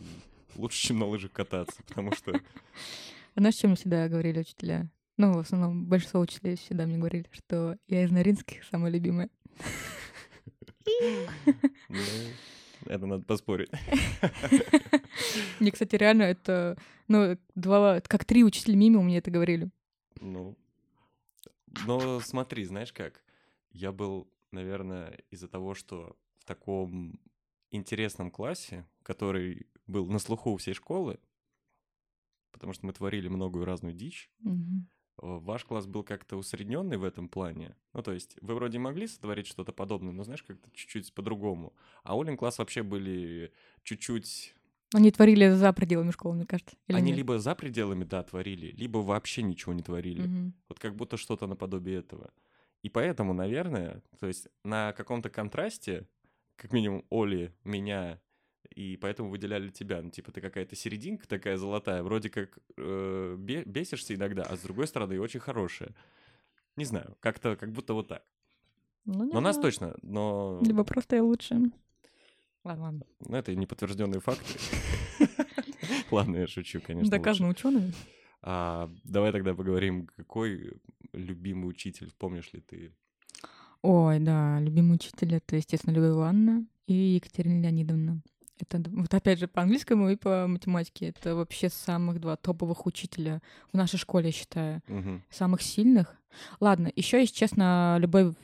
[0.56, 2.40] лучше, чем на лыжах кататься, потому что
[3.36, 4.88] Знаешь, чем мне всегда говорили учителя?
[5.18, 9.32] Ну, в основном, большинство учителей всегда мне говорили, что я из Наринских самая любимая.
[11.90, 11.98] ну,
[12.86, 13.72] это надо поспорить.
[15.60, 19.72] Мне, кстати, реально это, ну, два, как три учителя мимо мне это говорили.
[20.22, 20.58] Ну,
[21.86, 23.24] но смотри, знаешь как?
[23.72, 27.20] Я был, наверное, из-за того, что в таком
[27.72, 31.20] интересном классе, который был на слуху у всей школы,
[32.52, 34.30] потому что мы творили многую разную дичь,
[35.18, 37.76] э, ваш класс был как-то усредненный в этом плане.
[37.94, 41.74] Ну, то есть вы вроде могли сотворить что-то подобное, но, знаешь, как-то чуть-чуть по-другому.
[42.04, 43.54] А Олин класс вообще были
[43.84, 44.56] чуть-чуть...
[44.94, 46.76] Они творили за пределами школы, мне кажется.
[46.88, 47.18] Или Они нет?
[47.18, 50.28] либо за пределами, да, творили, либо вообще ничего не творили.
[50.28, 50.54] Мгм.
[50.68, 52.32] Вот как будто что-то наподобие этого.
[52.84, 56.08] И поэтому, наверное, то есть на каком-то контрасте,
[56.56, 58.20] как минимум Оли, меня,
[58.76, 60.02] и поэтому выделяли тебя.
[60.02, 64.62] Ну, типа, ты какая-то серединка такая золотая, вроде как э, бе- бесишься иногда, а с
[64.62, 65.94] другой стороны и очень хорошая.
[66.76, 68.24] Не знаю, как-то, как будто вот так.
[69.06, 69.62] Ну, Но нас знаю.
[69.62, 71.60] точно, но Либо просто я лучше.
[72.64, 73.06] Ладно, ладно.
[73.22, 74.60] ну, это неподтвержденные факты.
[76.12, 77.10] Ладно, я шучу, конечно.
[77.10, 77.94] Доказано учеными.
[78.44, 80.74] А, давай тогда поговорим, какой
[81.14, 82.94] любимый учитель, помнишь ли ты?
[83.82, 88.22] Ой, да, любимый учитель это, естественно, Любовь Ивановна и Екатерина Леонидовна.
[88.60, 91.08] Это вот опять же по английскому и по математике.
[91.10, 93.42] Это вообще самых два топовых учителя
[93.74, 94.84] в нашей школе, я считаю.
[94.88, 95.24] Мгм.
[95.32, 96.16] Самых сильных.
[96.60, 98.36] Ладно, еще есть, честно, Любовь...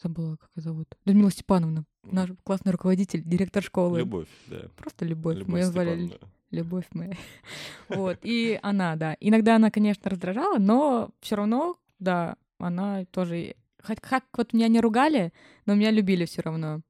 [0.00, 0.96] Забыла, как ее зовут.
[1.04, 1.84] Людмила Степановна.
[2.04, 3.98] Наш классный руководитель, директор школы.
[3.98, 4.68] Любовь, да.
[4.76, 5.36] Просто Любовь.
[5.36, 6.20] Мы Любовь ее звали.
[6.50, 7.14] Любовь моя.
[7.88, 8.18] Вот.
[8.22, 9.16] И она, да.
[9.20, 13.54] Иногда она, конечно, раздражала, но все равно, да, она тоже...
[13.82, 15.32] Хоть как вот меня не ругали,
[15.66, 16.80] но меня любили все равно.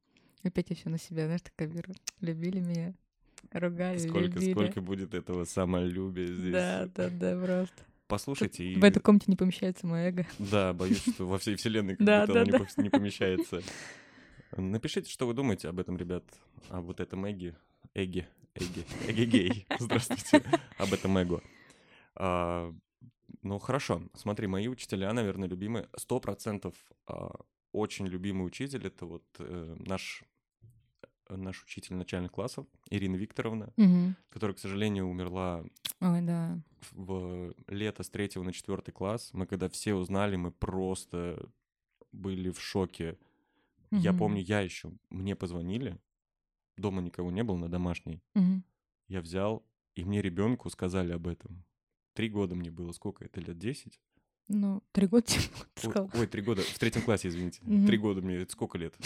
[0.42, 1.92] Опять я все на себя, знаешь, такая беру.
[2.20, 2.94] Любили меня,
[3.52, 4.52] ругали, Сколько, любили.
[4.52, 6.52] сколько будет этого самолюбия здесь.
[6.52, 7.82] Да, да, да, просто.
[8.08, 8.76] Послушайте, и...
[8.76, 10.26] В этой комнате не помещается мое эго.
[10.38, 13.62] Да, боюсь, что во всей вселенной как будто оно не помещается.
[14.56, 16.24] Напишите, что вы думаете об этом, ребят.
[16.70, 17.54] Об вот этом Эгги.
[17.94, 18.26] Эгги.
[18.54, 18.84] Эгги.
[19.08, 19.66] Эгги-гей.
[19.78, 20.42] Здравствуйте.
[20.78, 21.42] Об этом Эго.
[22.16, 22.74] А,
[23.42, 24.02] Ну, хорошо.
[24.14, 25.88] Смотри, мои учителя, наверное, любимые.
[25.96, 26.74] Сто процентов
[27.06, 27.30] а,
[27.72, 30.24] очень любимый учитель— это вот э, наш
[31.28, 34.16] наш учитель начальных классов Ирина Викторовна, Мгм.
[34.30, 35.64] которая, к сожалению, умерла
[36.00, 36.58] Ой, да.
[36.90, 39.30] в лето с третьего на четвертый класс.
[39.32, 41.48] Мы когда все узнали, мы просто
[42.10, 43.16] были в шоке.
[43.90, 44.18] Я Мгм.
[44.18, 45.98] помню, я еще, мне позвонили,
[46.76, 48.22] дома никого не было на домашней.
[48.34, 48.64] Мгм.
[49.08, 51.64] Я взял, и мне ребенку сказали об этом.
[52.14, 54.00] Три года мне было, сколько это, лет десять?
[54.48, 55.40] Ну, три года Ой,
[55.76, 56.10] сказал.
[56.14, 57.60] Ой, три года, в третьем классе, извините.
[57.62, 57.86] Мгм.
[57.86, 58.94] Три года мне, это сколько лет?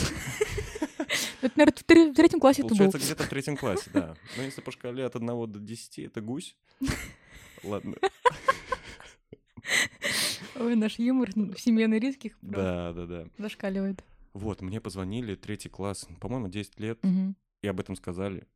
[1.42, 2.76] Это, наверное, в тре- в третьем классе это был.
[2.78, 4.16] Получается, где-то в третьем классе, да.
[4.38, 6.56] Но если по шкале от одного до десяти, это гусь.
[7.62, 7.96] Ладно.
[10.56, 13.26] Ой, наш юмор в семье Норильских просто Да, да, да.
[13.36, 14.02] зашкаливает.
[14.34, 17.36] Вот, мне позвонили, третий класс, по-моему, 10 лет, Мгм.
[17.62, 18.46] и об этом сказали.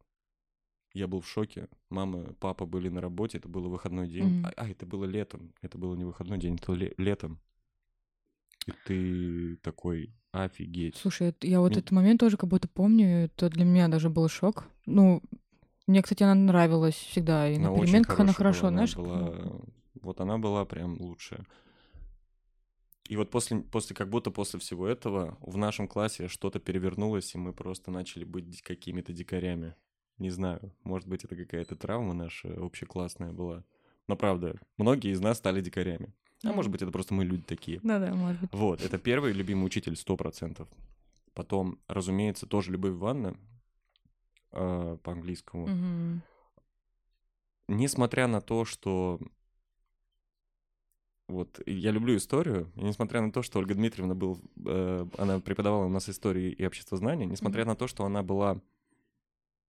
[0.93, 1.69] Я был в шоке.
[1.91, 4.39] Мама, папа были на работе, это был выходной день.
[4.41, 4.47] Мгм.
[4.47, 5.53] А, а, это было летом.
[5.63, 7.39] Это было не выходной день, это ле- летом.
[8.67, 10.97] И ты такой, офигеть.
[10.97, 13.07] Слушай, я вот Ми- этот момент тоже как будто помню.
[13.27, 14.67] Это для меня даже был шок.
[14.87, 15.23] Ну,
[15.87, 17.49] мне, кстати, она нравилась всегда.
[17.49, 18.97] И на Она очень переменках она хорошо, была, она знаешь.
[18.97, 19.65] была- ну,
[20.03, 21.45] Вот она была прям лучшая.
[23.09, 27.39] И вот после, после, как будто после всего этого в нашем классе что-то перевернулось, и
[27.39, 29.75] мы просто начали быть какими-то дикарями.
[30.19, 33.65] Не знаю, может быть, это какая-то травма наша общеклассная была.
[34.09, 36.13] Но правда, многие из нас стали дикарями.
[36.45, 37.81] А может быть, это просто мы люди такие.
[37.83, 38.53] Да-да, может быть.
[38.53, 40.69] Вот, это первый любимый учитель, сто процентов.
[41.35, 43.37] Потом, разумеется, тоже Любовь Ивановна
[44.53, 45.67] э, по-английскому.
[45.67, 46.23] Мгм.
[47.69, 49.21] Несмотря на то, что...
[51.29, 54.41] Вот, я люблю историю, и несмотря на то, что Ольга Дмитриевна был...
[54.65, 57.69] э, она преподавала у нас историю и обществознание, несмотря Мгм.
[57.69, 58.61] на то, что она была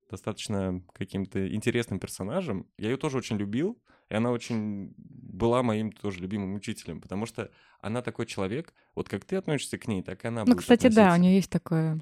[0.09, 3.77] достаточно каким-то интересным персонажем, я ее тоже очень любил,
[4.09, 9.23] и она очень была моим тоже любимым учителем, потому что она такой человек, вот как
[9.25, 11.21] ты относишься к ней, так и она Ну, будет кстати, да, у относиться.
[11.21, 11.99] нее есть такое.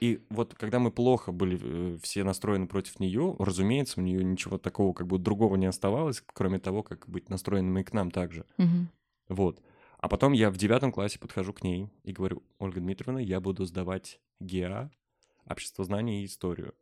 [0.00, 4.56] И вот когда мы плохо были э, все настроены против нее, разумеется, у нее ничего
[4.56, 8.44] такого как бы другого не оставалось, кроме того, как быть настроенными к нам также.
[8.58, 8.88] Мгм.
[9.28, 9.62] Вот.
[9.98, 13.64] А потом я в девятом классе подхожу к ней и говорю, Ольга Дмитриевна, я буду
[13.64, 14.90] сдавать ГИА,
[15.46, 16.74] обществознание и историю.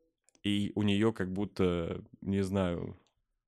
[0.43, 2.97] И у нее как будто, не знаю,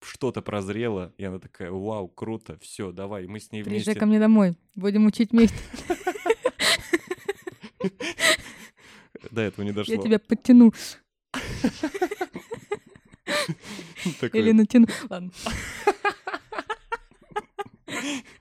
[0.01, 4.01] что-то прозрело, и она такая, вау, круто, все, давай, мы с ней Приезжай вместе.
[4.01, 4.57] ко мне домой.
[4.75, 5.57] Будем учить вместе.
[9.31, 9.95] До этого не дошло.
[9.95, 10.73] Я тебя подтяну.
[14.33, 14.87] Или натяну.
[15.11, 15.31] Ладно.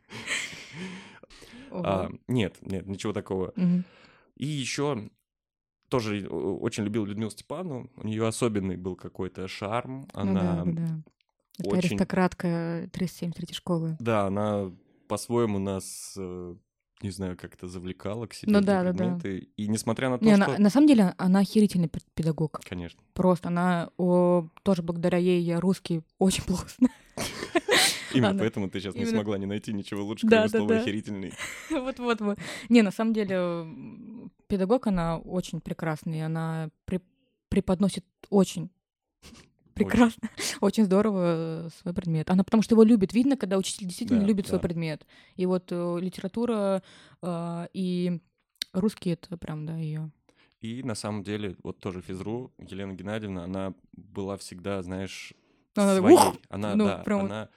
[1.85, 3.53] а, нет, нет, ничего такого.
[3.55, 3.83] Мгм.
[4.35, 5.09] И еще
[5.89, 7.89] тоже э, очень любил Людмилу Степановну.
[7.95, 10.01] У нее особенный был какой-то шарм.
[10.13, 11.01] Ну Она, да, да, да.
[11.59, 13.97] Это очень- аристократка 37 третьей школы.
[13.99, 14.71] да, она
[15.07, 16.55] по-своему нас э,
[17.01, 19.19] не знаю, как-то завлекала к себе Ну да, да, да.
[19.29, 20.45] И несмотря на то, Не, что...
[20.45, 22.59] она- на самом деле она охерительный пед- педагог.
[22.67, 22.99] Конечно.
[23.13, 26.93] Просто она о, тоже благодаря ей я русский очень плохо знаю.
[28.17, 30.57] Именно Она- поэтому ты сейчас не именно- смогла не найти ничего лучше, Да, кроме да,
[30.57, 30.81] слова да.
[30.81, 31.33] охерительный.
[31.71, 32.39] Вот, вот, вот.
[32.69, 33.65] Не, на самом деле,
[34.47, 37.01] педагог, она очень прекрасная, она при-
[37.49, 38.69] преподносит очень
[39.73, 40.29] прекрасно,
[40.61, 42.29] очень здорово э, свой предмет.
[42.29, 43.13] Она потому что его любит.
[43.13, 44.67] Видно, когда учитель действительно Да, любит свой да.
[44.67, 45.05] предмет.
[45.35, 46.81] И вот э, литература
[47.21, 48.19] э, и
[48.73, 50.11] русский это прям, да, ее.
[50.59, 55.33] И на самом деле, вот тоже физру, Елена Геннадьевна, она была всегда, знаешь,
[55.75, 56.15] Она своей.
[56.15, 56.35] ух!
[56.49, 57.49] Она, Ну, да, прям она,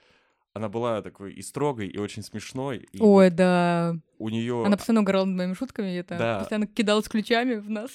[0.53, 2.87] она была такой и строгой, и очень смешной.
[2.91, 3.95] И Ой, да.
[4.19, 6.39] у нее Она постоянно угорала над моими шутками, и это Да.
[6.39, 7.91] постоянно кидалась ключами в нас.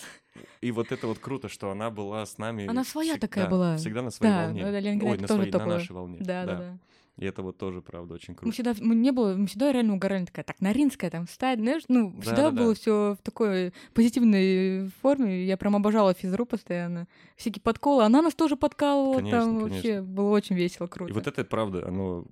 [0.60, 2.66] И вот это вот круто, что она была с нами.
[2.66, 3.76] Она своя всег- такая да, была.
[3.76, 4.62] Всегда на своей Да, волне.
[4.64, 5.78] да, Лена Ой, на тоже своей, на топовая.
[5.78, 6.18] нашей волне.
[6.20, 6.78] Да, да, да.
[7.18, 8.52] И это вот тоже, правда, очень Мы круто.
[8.52, 12.10] всегда, мы не было, мы всегда реально угорали такая, так, Наринская там встать, знаешь, ну,
[12.10, 12.62] Да, всегда да, да.
[12.62, 18.34] было все в такой позитивной форме, я прям обожала физру постоянно, всякие подколы, она нас
[18.34, 19.74] тоже подкалывала, Конечно, там конечно.
[19.76, 21.10] вообще было очень весело, круто.
[21.10, 22.26] И вот это правда, оно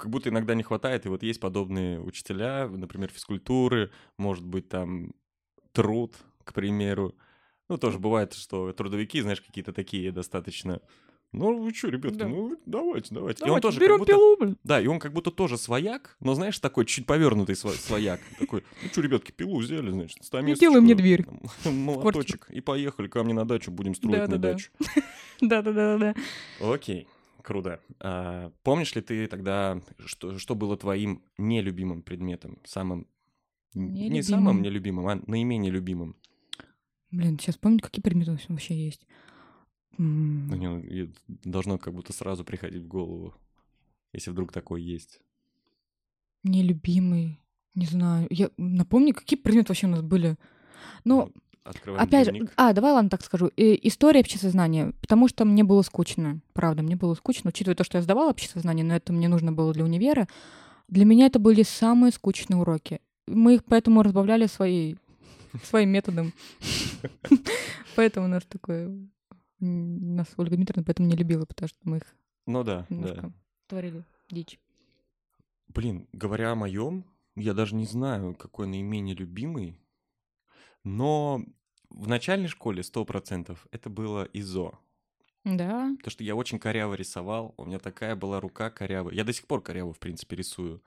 [0.00, 5.12] как будто иногда не хватает, и вот есть подобные учителя, например, физкультуры, может быть, там
[5.72, 7.14] труд, к примеру.
[7.68, 10.80] Ну, тоже бывает, что трудовики, знаешь, какие-то такие достаточно...
[11.32, 12.26] Ну, вы что, ребятки, Да.
[12.26, 13.38] ну, давайте, давайте.
[13.38, 14.10] и он Давайте, тоже берем будто...
[14.12, 14.56] пилу, блин.
[14.64, 18.20] Да, и он как будто тоже свояк, но, знаешь, такой чуть повернутый сво- свояк.
[18.40, 21.24] Такой, ну что, ребятки, пилу взяли, значит, стамесочку, делай мне дверь.
[21.64, 22.50] Молоточек.
[22.50, 24.52] И поехали ко мне на дачу, будем строить на Да-да-да.
[24.54, 24.70] дачу.
[25.40, 26.14] Да-да-да-да.
[26.60, 27.06] Окей,
[27.50, 27.80] круто.
[27.98, 32.60] А, помнишь ли ты тогда, что, что было твоим нелюбимым предметом?
[32.64, 33.08] Самым...
[33.74, 34.22] Не Нелюбимым.
[34.22, 36.16] самым нелюбимым, а наименее любимым.
[37.10, 39.04] Блин, сейчас помню, какие предметы вообще есть.
[39.98, 43.34] Ну, не, должно как будто сразу приходить в голову,
[44.12, 45.20] если вдруг такой есть.
[46.44, 47.40] Нелюбимый,
[47.74, 48.28] не знаю.
[48.30, 50.36] Я напомню, какие предметы вообще у нас были.
[51.04, 52.52] Ну, Открываем Опять же, дневник.
[52.56, 53.50] а, давай, ладно, так скажу.
[53.56, 56.40] Э, История общесознания, потому что мне было скучно.
[56.54, 59.72] Правда, мне было скучно, учитывая то, что я сдавала общесознание, но это мне нужно было
[59.74, 60.26] для универа.
[60.88, 63.00] Для меня это были самые скучные уроки.
[63.26, 64.96] Мы их поэтому разбавляли своей,
[65.62, 66.32] своим методом.
[67.96, 68.90] Поэтому у нас такое...
[69.60, 72.02] Нас Ольга Дмитриевна поэтому не любила, потому что мы их
[72.46, 73.30] Ну да, да.
[73.66, 74.58] творили дичь.
[75.68, 77.04] Блин, говоря о моем,
[77.36, 79.78] я даже не знаю, какой наименее любимый,
[80.84, 81.44] но
[81.90, 84.78] в начальной школе 100% это было ИЗО.
[85.44, 89.14] Да, Потому что я очень коряво рисовал, у меня такая была рука корявая.
[89.14, 90.82] Я до сих пор коряво, в принципе, рисую.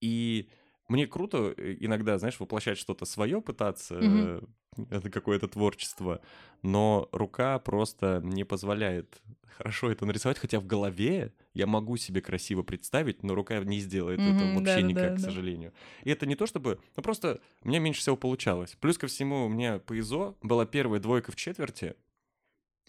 [0.00, 0.50] И
[0.88, 4.42] мне круто э, иногда, знаешь, воплощать что-то свое, пытаться, э,
[4.90, 6.20] это какое-то творчество,
[6.62, 9.20] но рука просто не позволяет
[9.56, 14.18] хорошо это нарисовать, хотя в голове я могу себе красиво представить, но рука не сделает
[14.18, 15.24] это Мгм, вообще да-да-да, никак, к да.
[15.24, 15.72] сожалению.
[16.04, 16.80] И это не то чтобы...
[16.96, 18.76] Ну, просто у меня меньше всего получалось.
[18.80, 21.94] Плюс ко всему, у меня по ИЗО была первая двойка в четверти,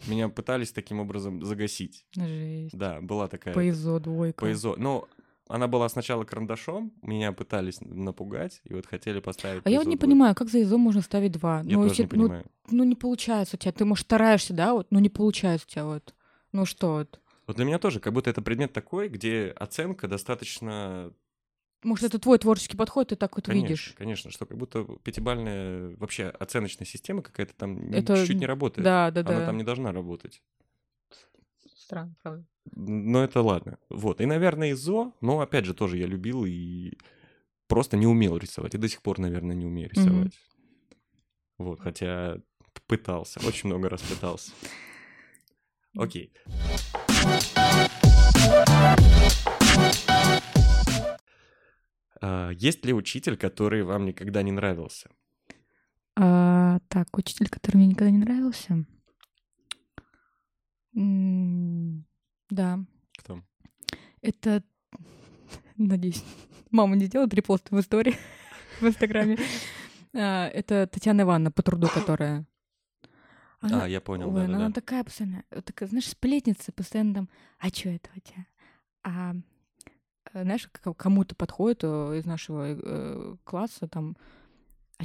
[0.06, 2.06] меня пытались таким образом загасить.
[2.16, 2.76] жесть.
[2.76, 4.40] Да, была такая Поизо, двойка.
[4.40, 4.76] по ИЗО.
[4.76, 5.08] Но
[5.48, 9.96] она была сначала карандашом, меня пытались напугать, и вот хотели поставить А я вот не
[9.96, 11.62] понимаю, как за ИЗО можно ставить два?
[11.64, 12.44] Я ну, тоже если- не ну, понимаю.
[12.70, 13.72] ну, не получается у тебя.
[13.72, 16.14] Ты, может, стараешься, да, вот, но не получается у тебя вот.
[16.52, 17.20] Ну что вот.
[17.46, 21.12] Вот для меня тоже, как будто это предмет такой, где оценка достаточно...
[21.82, 23.94] Может, это твой творческий подход, ты так вот Конечно, видишь.
[23.98, 28.84] конечно, что как будто пятибальная вообще оценочная система какая-то там Это- чуть-чуть не работает.
[28.84, 29.46] Да, да, Она да.
[29.46, 30.42] там не должна работать.
[31.76, 32.46] Странно, правда.
[32.72, 33.78] Но это ладно.
[33.90, 34.20] Вот.
[34.20, 36.92] И, наверное, ИЗО, но, опять же, тоже я любил и
[37.66, 38.74] просто не умел рисовать.
[38.74, 40.32] И до сих пор, наверное, не умею рисовать.
[41.58, 42.38] Вот, хотя
[42.86, 44.52] пытался, очень много раз пытался.
[45.96, 46.32] Окей.
[52.20, 55.10] А, Есть ли учитель, который вам никогда не нравился?
[56.16, 58.84] А, так, учитель, который мне никогда не нравился.
[62.54, 62.78] Да,
[63.18, 63.42] Кто?
[64.22, 64.62] это,
[65.76, 66.22] надеюсь,
[66.70, 68.14] мама не сделает репост в истории
[68.80, 69.38] в Инстаграме.
[70.14, 72.46] А, Это Татьяна Ивановна по труду, которая...
[73.60, 74.72] Она- А, я понял, Ой, ну она да-да-да.
[74.72, 78.46] такая постоянно, такая, знаешь, сплетница, постоянно там, а что это у тебя?
[79.02, 79.34] А
[80.32, 84.16] э, знаешь, кому-то подходит э, из нашего э, класса, там,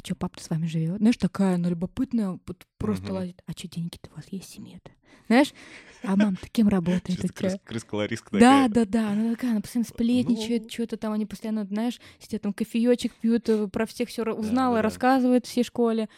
[0.00, 0.98] а что папа с вами живет?
[0.98, 3.14] Знаешь, такая, она любопытная, вот просто Мгм.
[3.14, 4.90] лазит, а что деньги-то у вас есть семья-то?
[5.26, 5.52] Знаешь,
[6.02, 7.20] а мам кем работает
[7.64, 10.68] крыс-колористка Да, да, да, она такая, она постоянно сплетничает, Ну.
[10.70, 14.82] что-то там, они постоянно, знаешь, сидят там кофеечек пьют, э, про всех все узнала, да-да.
[14.82, 16.08] рассказывает всей школе.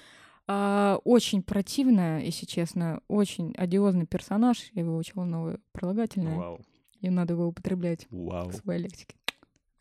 [0.47, 4.71] А, очень противная, если честно, очень одиозный персонаж.
[4.73, 6.61] Я выучила новое прилагательное, Вау,
[7.01, 8.49] и надо его употреблять вау.
[8.51, 9.17] в своей лексике.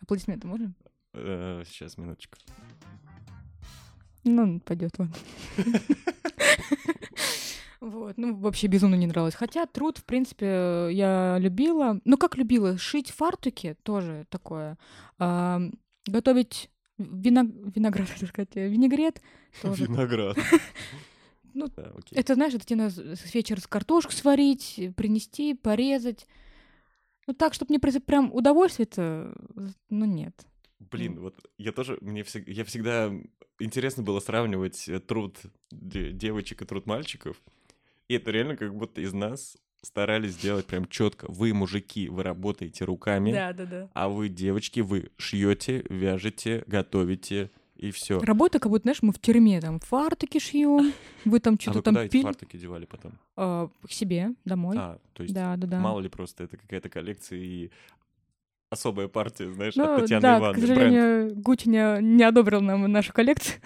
[0.02, 0.74] Аплодисменты можно?
[1.14, 2.38] Э, Сейчас, минуточку.
[4.24, 5.16] Ну, пойдет ладно.
[7.82, 9.34] Вот, ну, вообще безумно не нравилось.
[9.34, 12.00] Хотя труд, в принципе, я любила.
[12.06, 12.78] Ну, как любила?
[12.78, 14.78] Шить фартуки тоже такое.
[15.18, 15.60] А,
[16.06, 17.48] готовить виног...
[17.76, 19.22] виноград, так сказать, винегрет
[19.62, 19.86] тоже.
[19.86, 20.38] Виноград.
[21.54, 22.18] Ну, окей.
[22.18, 22.88] Это, знаешь, это тебе
[23.34, 26.26] вечера с картошку сварить, принести, порезать.
[27.28, 29.36] Ну, так, чтобы мне прям удовольствие-то,
[29.90, 30.46] ну, нет.
[30.90, 33.12] Блин, вот я тоже, мне всег- я всегда
[33.60, 35.38] интересно было сравнивать э, труд
[35.72, 37.42] де- девочек и труд мальчиков.
[38.08, 41.26] И это реально как будто из нас старались сделать прям четко.
[41.30, 43.90] Вы, мужики, вы работаете руками, Да, да, да.
[43.94, 48.20] а вы, девочки, вы шьете, вяжете, готовите и все.
[48.20, 50.94] Работа, как будто, знаешь, мы в тюрьме там фартуки шьем,
[51.26, 52.24] вы там А что-то вы там куда эти пили.
[52.24, 53.14] фартуки девали потом?
[53.36, 54.78] А, к себе, домой.
[54.78, 55.80] А, то есть да, да, да.
[55.80, 57.72] мало ли просто это какая-то коллекция и
[58.72, 60.66] особая партия, знаешь, Ну, от Татьяны да, к Ивановны.
[60.66, 60.68] Бренд.
[60.80, 63.62] сожалению, Гуччи не, не одобрил нам нашу коллекцию.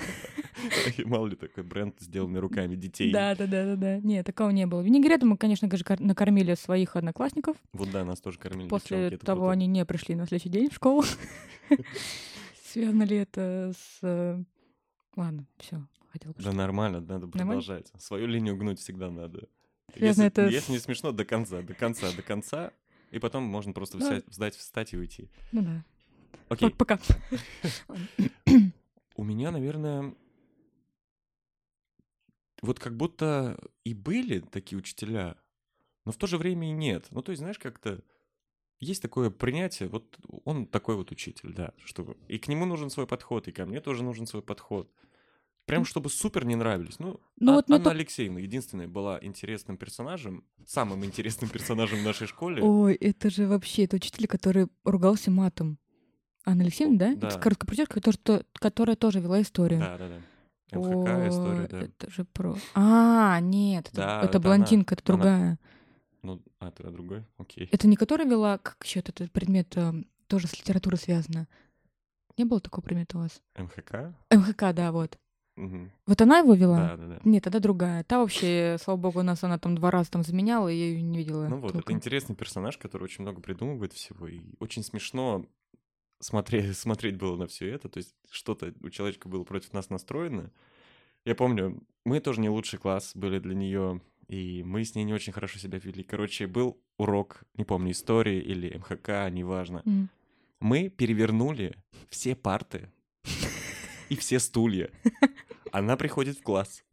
[1.06, 3.14] Мало ли такой бренд, сделанный руками детей.
[3.14, 4.00] Да, да, да, да, да.
[4.00, 4.82] Нет, такого не было.
[4.82, 7.56] Винегретом мы, конечно, же, кор- накормили своих одноклассников.
[7.74, 11.04] Вот да, нас тоже кормили После того они не пришли на следующий день в школу.
[12.74, 14.00] Связано ли это с...
[14.02, 14.44] э,
[15.16, 17.92] Ладно, все, хотела Да нормально, надо продолжать.
[18.00, 19.48] Свою линию гнуть всегда надо.
[19.96, 22.72] Связано Если, это если с- не смешно, до конца, до конца, до конца.
[23.16, 24.04] И потом можно просто Ну.
[24.04, 25.30] встать, встать, встать и уйти.
[25.54, 25.86] Ну да.
[26.50, 26.68] Окей.
[26.68, 27.00] Вот пока.
[29.16, 30.14] У меня, наверное,
[32.62, 35.38] вот как будто и были такие учителя,
[36.04, 37.08] но в то же время и нет.
[37.12, 38.04] Ну, то есть, знаешь, как-то
[38.82, 43.08] есть такое принятие, вот он такой вот учитель, да, что и к нему нужен свой
[43.08, 44.92] подход, и ко мне тоже нужен свой подход.
[45.66, 47.00] Прям чтобы супер не нравились.
[47.00, 52.04] Ну, Ну А- вот Анна то- Алексеевна единственная была интересным персонажем, самым интересным персонажем в
[52.04, 52.62] нашей школе.
[52.64, 55.80] Ой, это же вообще, это учитель, который ругался матом.
[56.46, 57.16] Анна Алексеевна, да?
[57.16, 57.28] Да.
[57.30, 59.80] Это короткопротяжка, которая, то- которая тоже вела историю.
[59.80, 60.18] Да, да, да.
[60.78, 61.82] МХК история, Ой, да.
[61.82, 62.56] Это же про...
[62.76, 65.24] А, нет, это, Да, это это блондинка, это она.
[65.24, 65.60] другая.
[66.22, 67.24] Ну, а, ты другой?
[67.38, 67.70] Окей.
[67.72, 69.94] Это не которая вела, как еще этот предмет э,
[70.28, 71.48] тоже с литературой связано?
[72.38, 73.42] Не было такого предмета у вас?
[73.56, 74.14] МХК?
[74.32, 75.18] МХК, да, вот.
[75.56, 75.92] Мгм.
[76.06, 76.78] Вот она его вела?
[76.78, 77.20] Да, да, да.
[77.24, 78.04] Нет, тогда другая.
[78.04, 81.02] Та вообще, слава богу, у нас она там два раза там заменяла, и я ее
[81.02, 81.48] не видела.
[81.48, 81.96] Ну вот, это толком.
[81.96, 85.46] интересный персонаж, который очень много придумывает всего, и очень смешно
[86.20, 90.52] смотреть, смотреть было на все это, то есть что-то у человечка было против нас настроено.
[91.24, 95.14] Я помню, мы тоже не лучший класс были для нее, и мы с ней не
[95.14, 96.04] очень хорошо себя вели.
[96.04, 99.82] Короче, был урок, не помню, истории или МХК, неважно.
[99.86, 100.10] М.
[100.60, 101.76] Мы перевернули
[102.10, 102.92] все парты
[104.10, 104.90] и все стулья.
[105.76, 106.86] Она приходит в класс,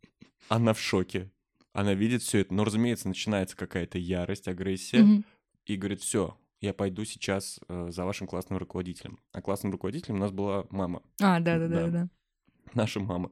[0.48, 1.30] она в шоке,
[1.72, 5.24] она видит все это, но, разумеется, начинается какая-то ярость, агрессия, Мгм.
[5.66, 9.20] и говорит, все, я пойду сейчас э, за вашим классным руководителем.
[9.30, 11.76] А классным руководителем у нас была мама, А, да, да, Да.
[11.84, 12.08] да, да.
[12.74, 13.30] наша мама.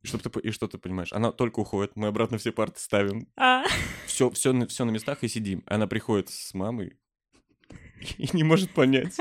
[0.00, 1.12] И что ты, и что ты понимаешь?
[1.12, 3.62] Она только уходит, мы обратно все парты ставим, А,
[4.06, 5.64] все, все, на, все на местах и сидим.
[5.66, 6.96] Она приходит с мамой
[8.16, 9.18] и не может понять.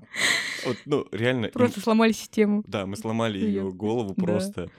[0.64, 1.46] Вот, ну, реально.
[1.46, 2.64] им- просто сломали систему.
[2.66, 4.22] Да, мы сломали ее голову Да.
[4.24, 4.70] просто.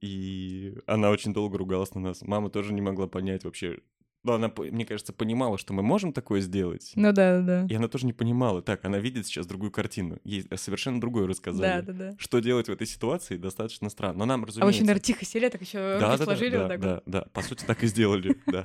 [0.00, 2.22] И она очень долго ругалась на нас.
[2.22, 3.78] Мама тоже не могла понять вообще.
[4.24, 6.92] Ну, она, мне кажется, понимала, что мы можем такое сделать.
[6.96, 8.62] Ну да, да, И она тоже не понимала.
[8.62, 10.18] Так, она видит сейчас другую картину.
[10.24, 11.30] Ей совершенно другое да.
[11.30, 11.86] рассказали.
[11.86, 12.16] Да, да, да.
[12.18, 14.18] Что делать в этой ситуации, достаточно странно.
[14.18, 14.76] Но нам, А разумеется...
[14.76, 16.94] еще, наверное, тихо сели, так еще да, руки да, да, сложили да, вот так да,
[16.94, 17.02] вот.
[17.06, 17.20] да.
[17.32, 18.64] По сути, так и сделали, да.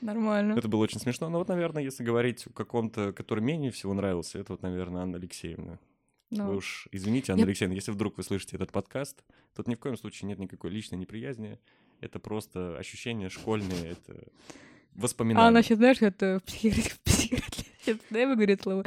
[0.00, 0.54] Нормально.
[0.58, 1.28] Это было очень смешно.
[1.28, 5.16] Но вот, наверное, если говорить о каком-то, который менее всего нравился, это вот, наверное, Анна
[5.16, 5.78] Алексеевна.
[6.30, 9.24] Ну, Вы уж извините, Анна Я- Алексеевна, если вдруг вы слышите этот подкаст,
[9.54, 11.60] тут ни в коем случае нет никакой личной неприязни.
[12.00, 14.22] Это просто ощущения школьные, это
[14.94, 15.44] воспоминания.
[15.44, 16.82] А она сейчас, знаешь, это в психиатри...
[16.82, 18.84] в психиатри- Сейчас, дай выговорит слово.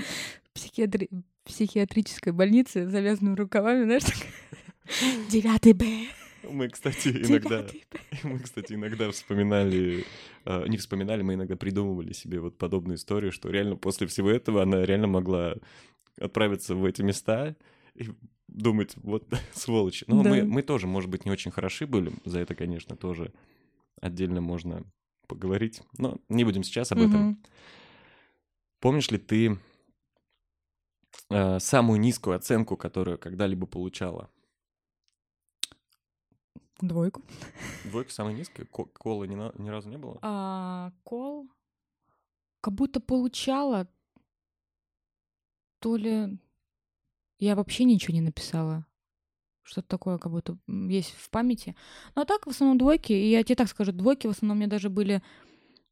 [0.53, 1.09] Психиатри...
[1.45, 4.15] психиатрической больнице с завязанными рукавами, знаешь, так...
[5.29, 5.85] Девятый Б.
[6.43, 7.65] Мы, кстати, иногда,
[8.23, 10.05] мы, кстати, иногда вспоминали,
[10.45, 14.63] э, не вспоминали, мы иногда придумывали себе вот подобную историю, что реально после всего этого
[14.63, 15.55] она реально могла
[16.19, 17.55] отправиться в эти места
[17.95, 18.09] и
[18.51, 20.05] думать, вот сволочи.
[20.07, 20.29] Но Да.
[20.29, 23.33] мы, мы тоже, может быть, не очень хороши были, за это, конечно, тоже
[24.01, 24.83] отдельно можно
[25.27, 27.21] поговорить, но не будем сейчас об этом.
[27.21, 27.43] Мгм.
[28.79, 29.57] Помнишь ли ты
[31.29, 34.29] э, самую низкую оценку, которую когда-либо получала?
[36.81, 37.21] Двойку.
[37.85, 38.65] Двойка самая низкая?
[38.65, 40.17] Ко- Колы ни, на- ни разу не было?
[40.21, 41.49] А, кол
[42.61, 43.87] как будто получала,
[45.79, 46.39] то ли
[47.39, 48.85] я вообще ничего не написала.
[49.63, 51.75] Что-то такое как будто есть в памяти.
[52.15, 53.13] Ну а так в основном двойки.
[53.13, 55.21] И я тебе так скажу, двойки в основном у меня даже были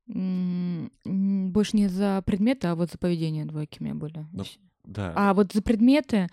[0.08, 4.26] больше не за предметы, а вот за поведение двойки у меня были.
[4.32, 4.44] Ну,
[4.86, 5.14] Да.
[5.16, 6.30] А вот за предметы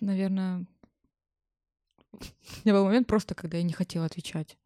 [0.00, 0.66] наверное,
[2.12, 2.18] у
[2.64, 4.56] меня был момент просто, когда я не хотела отвечать.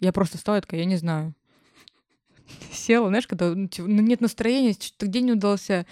[0.00, 1.34] Я просто стала такая, я не знаю.
[2.72, 5.86] Села, знаешь, когда ну, типа, ну, нет настроения, что-то день не удался.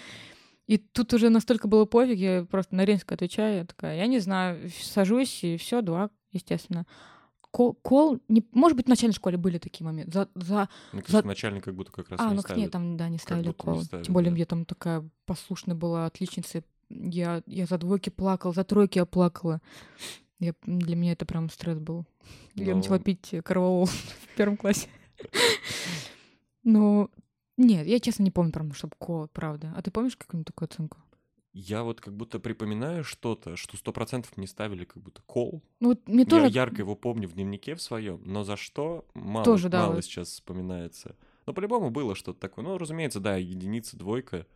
[0.67, 4.19] И тут уже настолько было пофиг, я просто на римскую отвечаю, я такая, я не
[4.19, 6.85] знаю, сажусь, и все, два, естественно.
[7.49, 10.11] Кол, кол не, может быть, в начальной школе были такие моменты.
[10.13, 11.21] За, за, Мне за...
[11.27, 12.61] начальник как будто как раз А, не ну ставит.
[12.61, 13.83] нет, там, да, не ставили будто не кол.
[13.83, 14.37] ставят, Тем более, да.
[14.37, 16.63] я там такая послушная была, отличница.
[16.89, 19.59] Я, я за двойки плакала, за тройки я плакала.
[20.39, 22.05] Я, для меня это прям стресс был.
[22.55, 22.77] Я Ну.
[22.77, 24.87] начала пить карваол в первом классе.
[26.63, 27.09] Ну,
[27.61, 29.73] нет, я честно не помню прям, чтобы кол, правда.
[29.75, 30.97] А ты помнишь какую-нибудь такую оценку?
[31.53, 35.61] Я вот как будто припоминаю что-то, что сто процентов не ставили как будто кол.
[35.81, 36.47] Ну, вот мне Я тоже...
[36.47, 40.05] ярко его помню в дневнике в своем, но за что мало, Тоже, да, мало вот.
[40.05, 41.17] сейчас вспоминается.
[41.45, 42.63] Но по-любому было что-то такое.
[42.63, 44.47] Ну, разумеется, да, единица, двойка.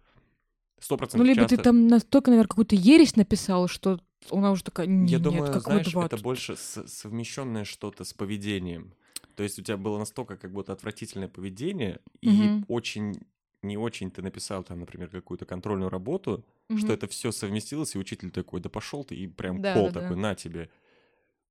[0.79, 1.57] Сто Ну, процентов либо часто...
[1.57, 3.99] ты там настолько, наверное, какую-то ересь написал, что
[4.31, 8.13] она уже такая, Я нет, думаю, какой знаешь, два это тут?» больше совмещенное что-то с
[8.13, 8.93] поведением.
[9.35, 12.65] То есть у тебя было настолько как будто отвратительное поведение, и Мгм.
[12.67, 13.19] очень
[13.61, 16.93] не очень ты написал там, например, какую-то контрольную работу, что Мгм.
[16.93, 20.01] это все совместилось, и учитель такой, да пошел ты, и прям Да, кол да, да.
[20.01, 20.69] такой, на тебе.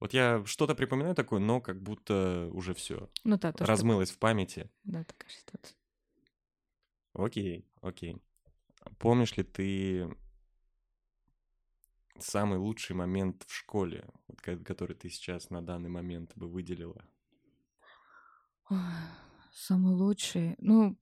[0.00, 4.70] Вот я что-то припоминаю такое, но как будто уже все Ну да, размылось в памяти.
[4.84, 5.76] Да, такая ситуация.
[7.14, 8.16] Окей, окей.
[8.98, 10.08] Помнишь ли ты
[12.18, 14.06] самый лучший момент в школе,
[14.42, 17.04] который ты сейчас на данный момент бы выделила?
[19.52, 20.56] Самый лучший.
[20.58, 20.96] Ну,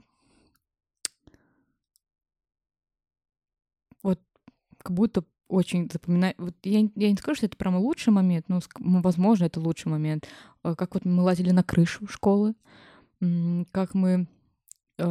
[4.03, 4.21] вот
[4.79, 6.35] как будто очень запоминаю.
[6.39, 10.27] Вот я, я не скажу, что это прям лучший момент, но, возможно, это лучший момент.
[10.65, 12.55] Э, Как вот мы лазили на крышу школы,
[13.71, 14.27] как мы
[14.99, 15.05] э,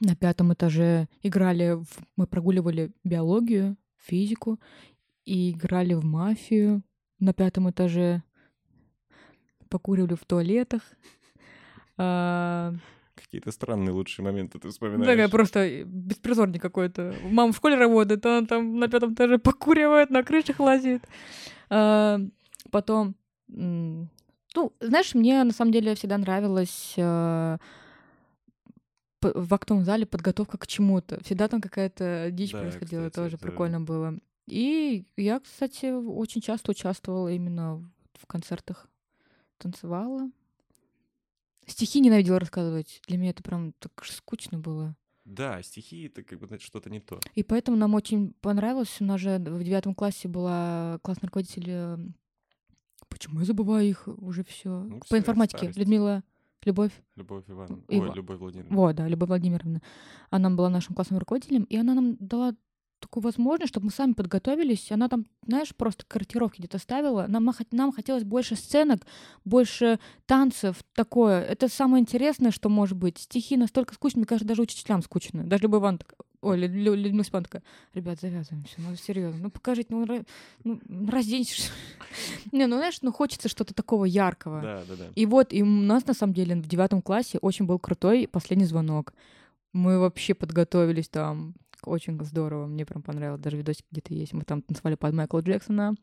[0.00, 4.60] на пятом этаже играли, в- мы прогуливали биологию, физику
[5.24, 6.82] и играли в мафию
[7.18, 8.22] на пятом этаже,
[9.70, 10.82] покуривали в туалетах.
[11.96, 12.72] А,
[13.14, 15.06] Какие-то странные лучшие моменты ты ну, вспоминаешь.
[15.06, 17.14] Такая просто э, беспризорник какой-то.
[17.22, 21.02] Мама в школе работает, а он там на пятом этаже покуривает, на крышах лазит.
[21.70, 22.18] А,
[22.70, 23.14] Потом,
[23.46, 24.08] ну,
[24.80, 27.58] знаешь, мне на самом деле всегда нравилось п-
[29.34, 31.22] в актовом зале подготовка к чему-то.
[31.22, 34.18] Всегда там какая-то дичь Да, происходила, кстати, тоже это- прикольно было.
[34.46, 37.76] И я, кстати, очень часто участвовала именно
[38.20, 38.88] в концертах.
[39.58, 40.28] Танцевала.
[41.66, 43.00] Стихи ненавидела рассказывать.
[43.06, 44.96] Для меня это прям так скучно было.
[45.24, 47.18] Да, стихи это как бы что-то не то.
[47.34, 48.96] И поэтому нам очень понравилось.
[49.00, 51.64] У нас же в девятом классе была классный руководитель.
[51.68, 51.98] э,
[53.08, 54.68] Почему я забываю их уже все?
[54.82, 55.58] Ну, По информатике.
[55.58, 55.78] старость.
[55.78, 56.22] Людмила
[56.64, 56.92] Любовь.
[57.16, 57.82] Любовь Ивановна.
[57.88, 58.76] Ива- Ой, Любовь Владимировна.
[58.76, 59.82] Вот, да, Любовь Владимировна.
[60.30, 62.54] Она была нашим классным руководителем, и она нам дала
[63.04, 64.90] такую возможность, чтобы мы сами подготовились.
[64.92, 67.26] Она там, знаешь, просто корректировки где-то ставила.
[67.28, 69.00] Нам, нам хотелось больше сценок,
[69.44, 71.40] больше танцев, такое.
[71.42, 73.18] Это самое интересное, что может быть.
[73.18, 75.44] Стихи настолько скучные, мне кажется, даже учителям скучно.
[75.44, 77.62] Даже Любовь Ивановна такая, ой, Лю- Лю- Людмила Степановна такая,
[77.94, 80.06] ребят, завязываемся, ну серьезно, ну покажите, ну,
[80.64, 80.80] ну
[81.10, 81.70] разденьтесь.
[82.52, 84.60] Не, ну знаешь, ну хочется что-то такого яркого.
[84.60, 85.04] Да, да, да.
[85.14, 88.66] И вот, и у нас, на самом деле, в девятом классе очень был крутой последний
[88.66, 89.12] звонок.
[89.72, 91.54] Мы вообще подготовились там.
[91.86, 93.40] Очень здорово, мне прям понравилось.
[93.40, 94.32] Даже видосик где-то есть.
[94.32, 95.94] Мы там танцевали под Майкла Джексона.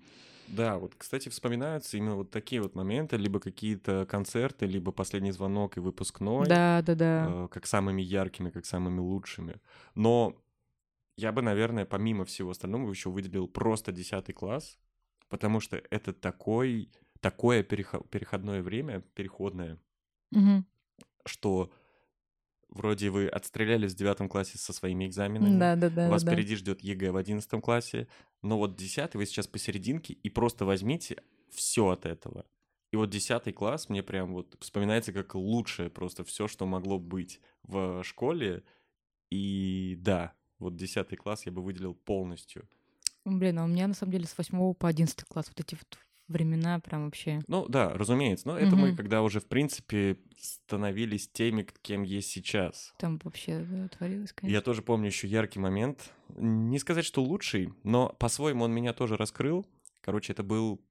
[0.47, 5.77] Да, вот, кстати, вспоминаются именно вот такие вот моменты, либо какие-то концерты, либо последний звонок
[5.77, 7.25] и выпускной, Да, да, да.
[7.29, 9.61] э, как самыми яркими, как самыми лучшими.
[9.95, 10.35] Но
[11.17, 14.77] я бы, наверное, помимо всего остального еще выделил просто 10 класс,
[15.29, 16.89] потому что это такой,
[17.21, 19.77] такое перехо- переходное время, переходное,
[20.31, 20.65] Мгм.
[21.25, 21.71] что
[22.71, 26.09] вроде вы отстрелялись в девятом классе со своими экзаменами, Да, да, да.
[26.09, 26.31] вас да.
[26.31, 28.07] впереди ждет ЕГЭ в одиннадцатом классе,
[28.41, 32.45] но вот десятый вы сейчас посерединке, и просто возьмите все от этого.
[32.91, 37.39] И вот десятый класс мне прям вот вспоминается как лучшее просто все, что могло быть
[37.63, 38.63] в школе.
[39.29, 42.67] И да, вот десятый класс я бы выделил полностью.
[43.23, 45.97] Блин, а у меня на самом деле с 8 по 11 класс вот эти вот
[46.31, 47.41] времена прям вообще.
[47.47, 52.93] Ну да, разумеется, но это мы когда уже в принципе становились теми, кем есть сейчас.
[52.97, 54.55] Там вообще да, творилось, конечно.
[54.55, 56.11] Я тоже помню еще яркий момент.
[56.35, 59.65] Не сказать, что лучший, но по-своему он меня тоже раскрыл.
[60.01, 60.81] Короче, это был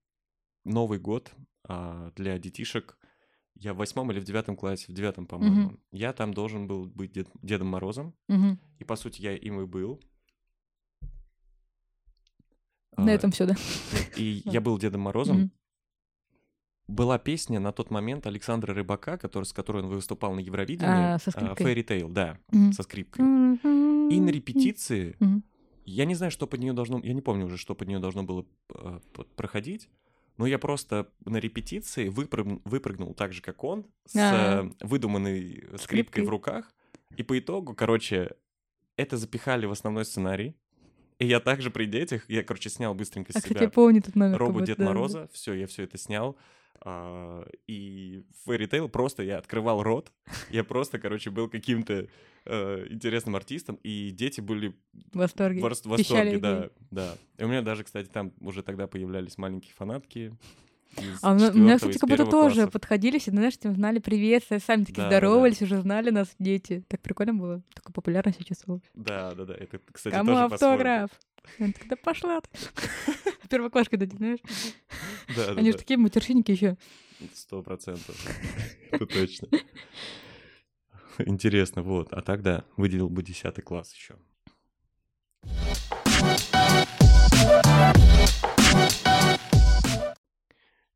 [0.65, 1.33] Новый год
[1.65, 2.97] а, для детишек.
[3.55, 5.79] Я в восьмом или в девятом классе, в девятом, по-моему.
[5.91, 8.15] Я там должен был быть Дед- Дедом Морозом.
[8.29, 8.59] Мгм.
[8.79, 10.01] И, по сути, я им и был.
[13.05, 13.55] На А, этом все, да.
[14.17, 15.51] И я был Дедом Морозом.
[16.89, 21.15] Была песня на тот момент Александра Рыбака, который, с которой он выступал на Евровидении.
[21.15, 21.67] А, со а, скрипкой?
[21.67, 22.73] Fairy Tale, да, Мгм.
[22.73, 23.25] со скрипкой.
[23.25, 25.45] И на репетиции Мгм.
[25.87, 27.01] Я не знаю, что под нее должно...
[27.03, 28.45] Я не помню уже, что под нее должно было
[28.75, 29.01] э,
[29.35, 29.89] проходить,
[30.37, 32.61] но я просто на репетиции выпрыг...
[32.65, 34.65] выпрыгнул так же, как он, с А.
[34.67, 36.25] э, выдуманной скрипкой Скрипкой.
[36.27, 36.73] в руках,
[37.17, 38.37] и по итогу, короче,
[38.97, 40.55] это запихали в основной сценарий,
[41.21, 44.01] и я также при детях, я, короче, снял быстренько А, с кстати, себя я помню
[44.01, 44.39] этот номер.
[44.39, 44.91] робот Дед да, да.
[44.91, 46.37] Мороза, все, я все это снял.
[46.83, 50.11] а, и Fairy Tail просто я открывал рот,
[50.51, 52.09] я просто, короче, был каким-то
[52.47, 54.75] э, интересным артистом, и дети были
[55.13, 55.61] В восторге.
[55.61, 57.15] в Пищали восторге, да, да.
[57.39, 60.35] И у меня даже, кстати, там уже тогда появлялись маленькие фанатки.
[61.23, 62.73] А у меня, у меня, кстати, как будто тоже классов.
[62.73, 65.17] подходили, все, знаешь, тем знали привет, сами такие Да, да, да.
[65.19, 66.85] здоровались, уже знали нас дети.
[66.89, 67.63] Так прикольно было.
[67.75, 68.83] Такая популярность я чувствовала.
[68.95, 69.55] Да, да, да.
[69.55, 71.11] Это, кстати, Кому тоже автограф?
[71.59, 72.49] Я такая, да пошла ты.
[73.49, 74.41] Первоклашка, да, знаешь?
[75.37, 76.77] Да, Они же такие матершинники еще.
[77.35, 78.17] Сто процентов.
[78.91, 79.49] Это точно.
[81.19, 82.13] Интересно, вот.
[82.13, 84.17] А тогда выделил бы 10 класс еще.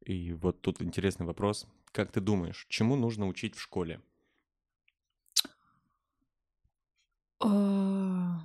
[0.05, 1.67] И вот тут интересный вопрос.
[1.93, 4.01] Как ты думаешь, чему нужно учить в школе?
[7.41, 8.41] А.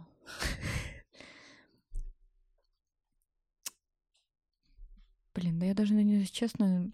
[5.34, 6.92] Блин, да я даже, не честно,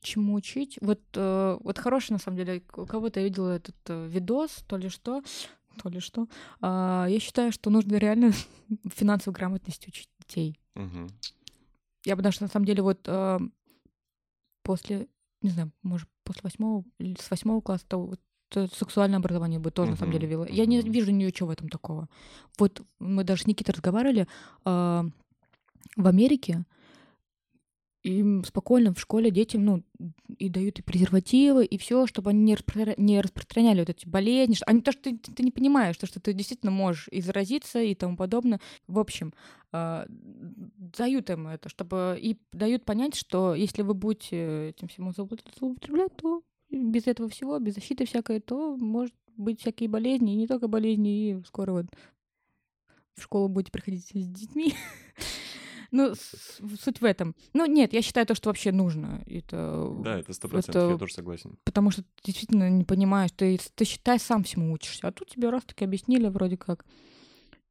[0.00, 0.78] чему учить.
[0.80, 4.76] Вот, э, вот хороший, на самом деле, у кого-то я видела этот э, видос, то
[4.76, 5.22] ли что,
[5.82, 6.28] то ли что.
[6.60, 8.32] А, я считаю, что нужно реально
[8.94, 10.58] финансовой грамотности учить детей.
[10.74, 11.08] Мгм.
[12.06, 13.40] Я бы даже, на самом деле, вот э,
[14.62, 15.08] после,
[15.42, 18.20] не знаю, может, после восьмого или с восьмого класса, то вот
[18.54, 20.46] э, сексуальное образование бы тоже, на самом деле, вела.
[20.46, 22.08] Я не вижу ничего в этом такого.
[22.58, 24.28] Вот мы даже с Никитой разговаривали
[24.64, 25.04] а,
[25.96, 26.64] в Америке,
[28.06, 29.82] им спокойно в школе детям, ну,
[30.38, 34.54] и дают и презервативы, и все, чтобы они не, распро- не распространяли вот эти болезни.
[34.54, 37.80] что- Они то, что ты, ты не понимаешь, то, что ты действительно можешь и заразиться,
[37.80, 38.60] и тому подобное.
[38.86, 39.32] В общем,
[39.72, 45.58] а, дают им это, чтобы и дают понять, что если вы будете этим всем злоупотреблять,
[45.58, 50.46] злоупотреблять, то без этого всего, без защиты всякой, то может быть всякие болезни, и не
[50.46, 51.86] только болезни, и скоро вот
[53.16, 54.74] в школу будете приходить с детьми.
[55.96, 57.34] Ну, суть в этом.
[57.54, 59.22] Ну, нет, я считаю то, что вообще нужно.
[59.26, 61.56] Это, Да, это сто процентов, я тоже согласен.
[61.64, 65.08] потому что ты действительно не понимаешь, ты, ты считай, сам всему учишься.
[65.08, 66.84] А тут тебе раз таки объяснили вроде как.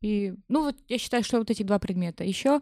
[0.01, 2.23] И, ну, вот я считаю, что вот эти два предмета.
[2.23, 2.61] Еще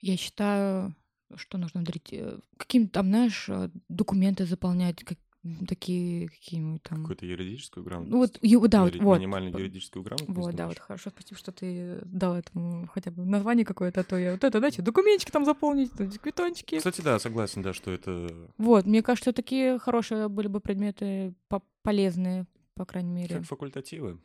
[0.00, 0.94] я считаю,
[1.36, 2.12] что нужно дарить.
[2.12, 5.18] э, Каким там, знаешь, э, документы заполнять, как,
[5.66, 7.02] такие какие-нибудь там.
[7.02, 8.12] Какую-то юридическую грамотность?
[8.12, 9.18] Ну вот, ю- да, вот, Юри- вот.
[9.18, 13.64] Минимальную юридическую грамотность, Вот, да, вот хорошо, спасибо, что ты дал этому хотя бы название
[13.64, 16.78] какое-то, а то я вот это, знаете, документики там заполнить, вот квитончики.
[16.78, 21.62] Кстати, да, согласен, да, что это Вот, мне кажется, такие хорошие были бы предметы по-
[21.82, 23.36] полезные, по крайней мере.
[23.36, 24.18] как факультативы.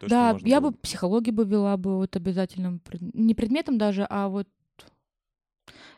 [0.00, 2.80] То, да, я было бы психологию бы вела бы вот обязательным,
[3.12, 4.48] не предметом даже, а вот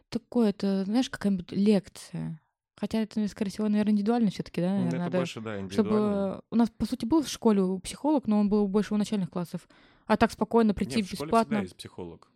[0.08, 2.40] такое, это, знаешь, какая-нибудь лекция.
[2.76, 5.60] Хотя это, скорее всего, наверное, индивидуально все таки да, Ну, наверное, это надо, больше, да,
[5.60, 6.32] индивидуально.
[6.32, 6.42] чтобы...
[6.50, 9.66] У нас, по сути, был в школе психолог, но он был больше у начальных классов.
[10.06, 11.56] А так спокойно прийти Нет, в школе бесплатно.
[11.56, 12.30] всегда есть психолог.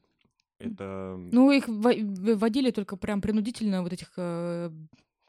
[0.58, 1.16] Это...
[1.32, 4.70] Ну, их во- вводили только прям принудительно вот этих э,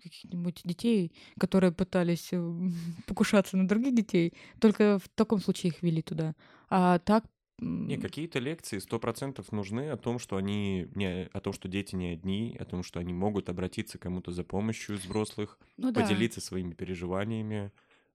[0.02, 2.54] каких-нибудь детей, которые пытались э,
[3.08, 4.34] покушаться на других детей.
[4.60, 6.36] Только в таком случае их вели туда.
[6.70, 7.26] А так...
[7.62, 11.96] Не, какие-то лекции сто процентов нужны о том, что они не, о том, что дети
[11.96, 15.92] не одни, о том, что они могут обратиться к кому-то за помощью из взрослых, ну
[15.92, 16.02] да.
[16.02, 17.72] поделиться своими переживаниями.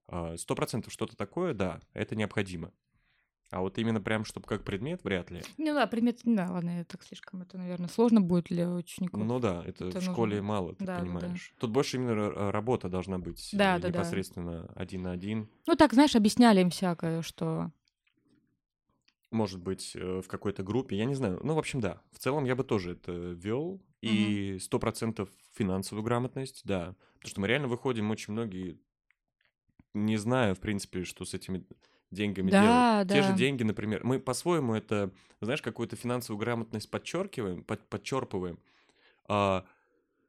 [0.09, 2.73] А, Сто процентов что-то такое, да, это необходимо.
[3.53, 5.41] А вот именно прям, чтобы как предмет, вряд ли.
[5.57, 6.19] Ну да, предмет...
[6.25, 9.23] Да, ладно, это так слишком, это, наверное, сложно будет для учеников.
[9.25, 11.19] Ну да, это, Это в нужно- школе мало, ты да, да, да.
[11.19, 11.55] понимаешь.
[11.61, 13.99] Тут больше именно ра- работа должна быть э, Да, да, да.
[14.01, 15.49] непосредственно один на один.
[15.69, 17.71] Ну так, знаешь, объясняли им всякое, что...
[19.37, 21.39] Может быть, э, в какой-то группе, я не знаю.
[21.43, 22.01] Ну, в общем, да.
[22.11, 23.83] В целом я бы тоже это вел.
[24.01, 26.95] И сто процентов финансовую грамотность, да.
[27.17, 28.79] Потому что мы реально выходим очень многие,
[29.95, 31.67] не зная, в принципе, что с этими
[32.11, 33.09] деньгами Да, делать.
[33.09, 33.37] Те же да.
[33.37, 38.59] деньги, например, мы по-своему это, знаешь, какую-то финансовую грамотность подчеркиваем, под, подчерпываем.
[39.29, 39.67] А,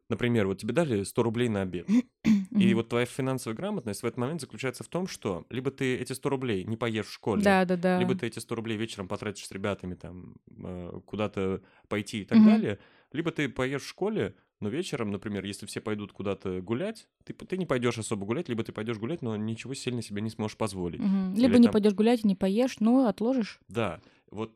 [0.09, 1.87] например, вот тебе дали 100 рублей на обед.
[2.57, 6.13] И вот твоя финансовая грамотность в этот момент заключается в том, что либо ты эти
[6.13, 7.99] 100 рублей не поешь в школе, Да, да, да.
[7.99, 12.39] либо ты эти 100 рублей вечером потратишь с ребятами там э, куда-то пойти и так
[12.39, 12.47] Мгм.
[12.47, 12.79] далее,
[13.11, 17.57] либо ты поешь в школе, но вечером, например, если все пойдут куда-то гулять, ты, ты
[17.57, 20.99] не пойдешь особо гулять, либо ты пойдешь гулять, но ничего сильно себе не сможешь позволить.
[20.99, 23.59] Или Либо не там- пойдешь гулять, не поешь, ну, отложишь.
[23.67, 24.01] Да,
[24.31, 24.51] вот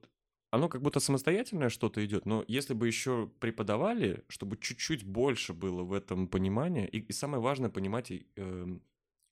[0.52, 5.84] оно как будто самостоятельное что-то идет, но если бы еще преподавали, чтобы чуть-чуть больше было
[5.84, 8.84] в этом понимания, и, и самое важное понимать, эм,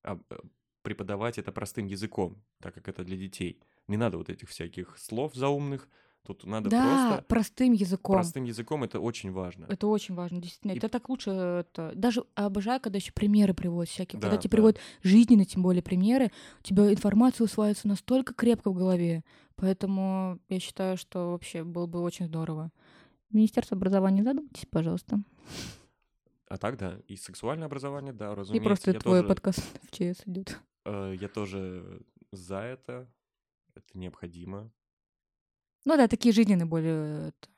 [0.03, 0.37] а, э,
[0.81, 3.61] преподавать это простым языком, так как это для детей.
[3.87, 5.89] Не надо вот этих всяких слов заумных.
[6.25, 8.13] Тут надо Да, просто простым языком.
[8.15, 9.65] простым языком, это очень важно.
[9.67, 10.73] Это очень важно, действительно.
[10.73, 11.31] И- Это так лучше.
[11.31, 11.91] Это...
[11.95, 14.19] Даже обожаю, когда еще примеры приводят всякие.
[14.21, 14.55] когда Да, тебе да.
[14.57, 19.23] приводят жизненные, тем более, примеры, у тебя информация усваивается настолько крепко в голове.
[19.55, 22.71] Поэтому я считаю, что вообще было бы очень здорово.
[23.31, 25.19] Министерство образования, задумайтесь, пожалуйста.
[26.47, 28.65] А так, да, и сексуальное образование, да, И разумеется.
[28.67, 30.59] просто я твой тоже, подкаст в ЧС идет.
[30.85, 32.01] э, я тоже
[32.31, 33.07] за это.
[33.75, 34.71] Это необходимо.
[35.85, 37.29] Ну да, такие жизненные более...
[37.29, 37.49] это,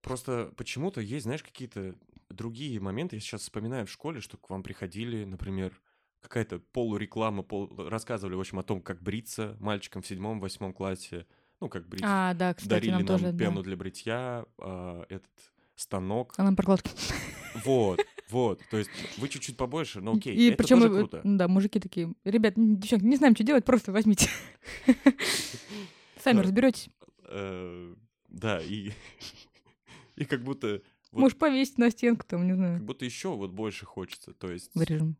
[0.00, 1.94] Просто почему-то есть, знаешь, какие-то
[2.30, 3.16] другие моменты.
[3.16, 5.80] Я сейчас вспоминаю в школе, что к вам приходили, например,
[6.20, 7.68] какая-то полуреклама, пол...
[7.88, 11.26] рассказывали, в общем, о том, как бриться мальчикам в седьмом, восьмом классе.
[11.60, 12.06] Ну, как бриться.
[12.08, 13.32] А, да, кстати, Дарили нам нам тоже...
[13.32, 13.38] да.
[13.38, 15.30] пену для бритья, а, этот
[15.74, 16.34] станок.
[16.36, 16.90] А нам прокладки.
[17.64, 18.00] Вот,
[18.30, 18.62] вот.
[18.70, 21.20] То есть вы чуть-чуть побольше, но окей, И это причем, тоже круто.
[21.24, 24.28] да, мужики такие, ребят, девчонки, не знаем, что делать, просто возьмите.
[26.22, 26.42] Сами Да.
[26.42, 26.90] разберетесь.
[27.28, 27.94] Э,
[28.28, 28.92] Да, и
[30.16, 33.50] и как будто вот Можешь повесить на стенку, там, не знаю, как будто еще вот
[33.50, 34.34] больше хочется.
[34.34, 35.16] То есть вырежем.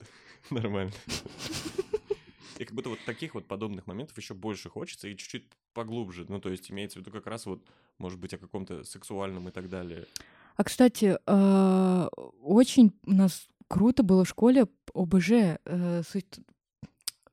[0.50, 0.92] нормально.
[2.58, 6.24] И как будто вот таких вот подобных моментов еще больше хочется и чуть-чуть поглубже.
[6.28, 7.64] Ну, то есть имеется в виду как раз вот,
[7.98, 10.06] может быть, о каком-то сексуальном и так далее.
[10.56, 12.08] А, кстати, а,
[12.40, 15.30] очень у нас круто было в школе ОБЖ.
[15.64, 16.02] э,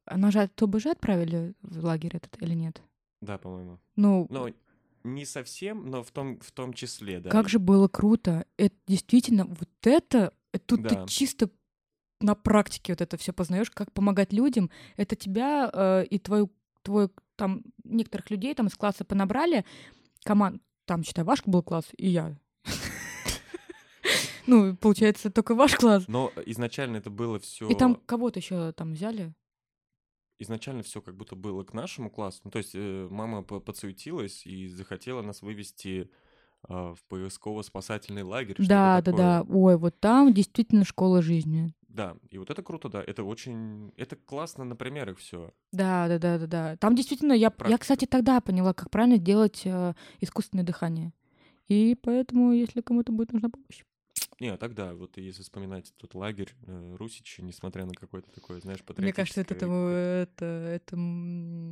[0.05, 2.82] Она же от ОБЖ отправили в лагерь этот или нет?
[3.22, 3.80] Да, по-моему.
[3.95, 4.49] Ну, Но
[5.03, 7.30] не совсем, но в том, в том числе, да.
[7.30, 8.45] как же было круто.
[8.57, 10.89] Это действительно, вот это, э, тут Да.
[10.89, 11.49] ты чисто
[12.19, 14.69] на практике вот это все познаешь, как помогать людям.
[14.97, 16.51] Это тебя э, и твою,
[16.84, 19.65] твой, там, некоторых людей там из класса понабрали,
[20.24, 22.38] команд, там, считай, ваш был класс, и я.
[24.47, 26.05] Ну, получается, только ваш класс.
[26.07, 27.69] Но изначально это было все...
[27.69, 29.34] И там кого-то еще там взяли.
[30.41, 32.41] Изначально все как будто было к нашему классу.
[32.43, 36.09] Ну, то есть э, мама по- подсуетилась и захотела нас вывести
[36.63, 38.55] а, в поисково-спасательный лагерь.
[38.59, 39.45] Да, да, да.
[39.49, 41.73] Ой, вот там действительно школа жизни.
[41.87, 43.03] Да, и вот это круто, да.
[43.05, 43.91] Это очень...
[43.97, 45.51] Это классно на примерах все.
[45.71, 46.77] Да, да, да, да, да.
[46.77, 47.79] Там действительно я, я, Практика.
[47.81, 51.13] кстати, тогда поняла, как правильно делать э, искусственное дыхание.
[51.67, 53.83] И поэтому, если кому-то будет нужна помощь.
[54.41, 58.79] Не, а тогда, вот если вспоминать тот лагерь э, Русичи, несмотря на какое-то такое, знаешь,
[58.97, 60.45] Мне кажется, это, патриотическое это,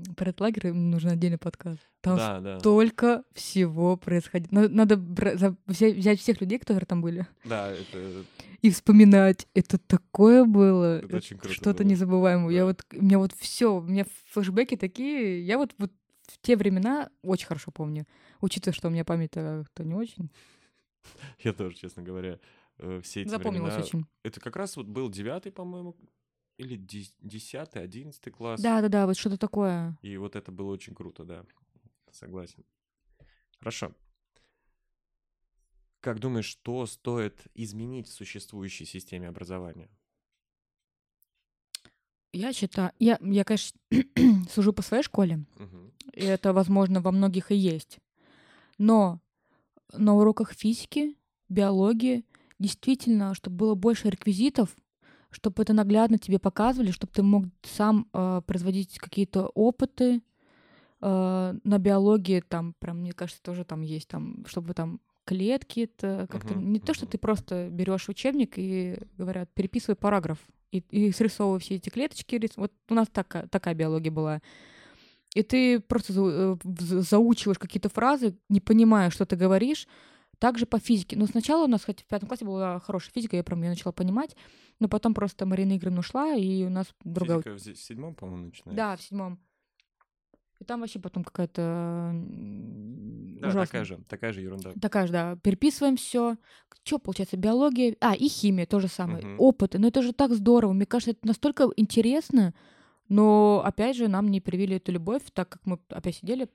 [0.03, 1.79] это, про этот лагерь нужен отдельный подкаст.
[2.01, 2.59] Там Да, да.
[2.59, 4.51] столько всего происходит.
[4.51, 4.97] На- Надо
[5.65, 8.23] взять, всех людей, которые там были, Да, это...
[8.61, 9.47] и вспоминать.
[9.55, 10.99] Это такое было.
[10.99, 12.53] Это очень круто Что-то незабываемое.
[12.53, 12.65] Я Да.
[12.67, 15.43] вот, у меня вот все, у меня флешбеки такие.
[15.43, 15.91] Я вот, вот
[16.27, 18.05] в те времена очень хорошо помню.
[18.41, 20.29] Учитывая, что у меня память-то то не очень.
[21.39, 22.39] Я тоже, честно говоря,
[22.77, 24.05] э, все эти Запомнилось времена- очень.
[24.23, 25.95] Это как раз вот был девятый, по-моему,
[26.57, 28.61] или дес- десятый, одиннадцатый класс.
[28.61, 29.97] Да-да-да, вот что-то такое.
[30.01, 31.45] И вот это было очень круто, да.
[32.11, 32.65] Согласен.
[33.59, 33.93] Хорошо.
[36.01, 39.89] Как думаешь, что стоит изменить в существующей системе образования?
[42.31, 43.77] Я считаю, я, я, конечно,
[44.49, 45.91] сужу по своей школе, Мгм.
[46.13, 47.99] и это, возможно, во многих и есть.
[48.77, 49.19] Но
[49.93, 51.15] на уроках физики,
[51.49, 52.25] биологии
[52.59, 54.75] действительно, чтобы было больше реквизитов,
[55.31, 60.21] чтобы это наглядно тебе показывали, чтобы ты мог сам э, производить какие-то опыты.
[61.01, 66.27] Э, на биологии там, прям, мне кажется, тоже там есть, там, чтобы там клетки, это
[66.29, 70.39] как-то Мгм, не то, что ты просто берешь учебник и говорят, переписывай параграф
[70.71, 72.41] и, и срисовывай все эти клеточки.
[72.55, 74.41] Вот у нас такая, такая биология была.
[75.35, 76.57] И ты просто э,
[77.01, 79.87] заучиваешь какие-то фразы, не понимая, что ты говоришь.
[80.39, 81.17] Также по физике.
[81.17, 83.91] Но сначала у нас, хоть в пятом классе была хорошая физика, я прям ее начала
[83.91, 84.37] понимать,
[84.79, 87.39] но потом просто Марина Игоревна ушла, и у нас другая...
[87.41, 88.75] Физика в се- в седьмом, по-моему, начинается.
[88.77, 89.39] Да, в седьмом.
[90.61, 93.65] И там вообще потом какая-то Да, ужасная.
[93.65, 94.71] такая же, такая же ерунда.
[94.81, 95.35] Такая же, да.
[95.43, 96.37] Переписываем все.
[96.83, 97.37] Что получается?
[97.37, 97.95] Биология.
[98.01, 99.25] А, и химия то же самое.
[99.25, 99.35] Мгм.
[99.39, 99.77] Опыты.
[99.79, 100.73] Но это же так здорово.
[100.73, 102.53] Мне кажется, это настолько интересно.
[103.09, 106.47] Но, опять же, нам не привили эту любовь, так как мы опять сидели.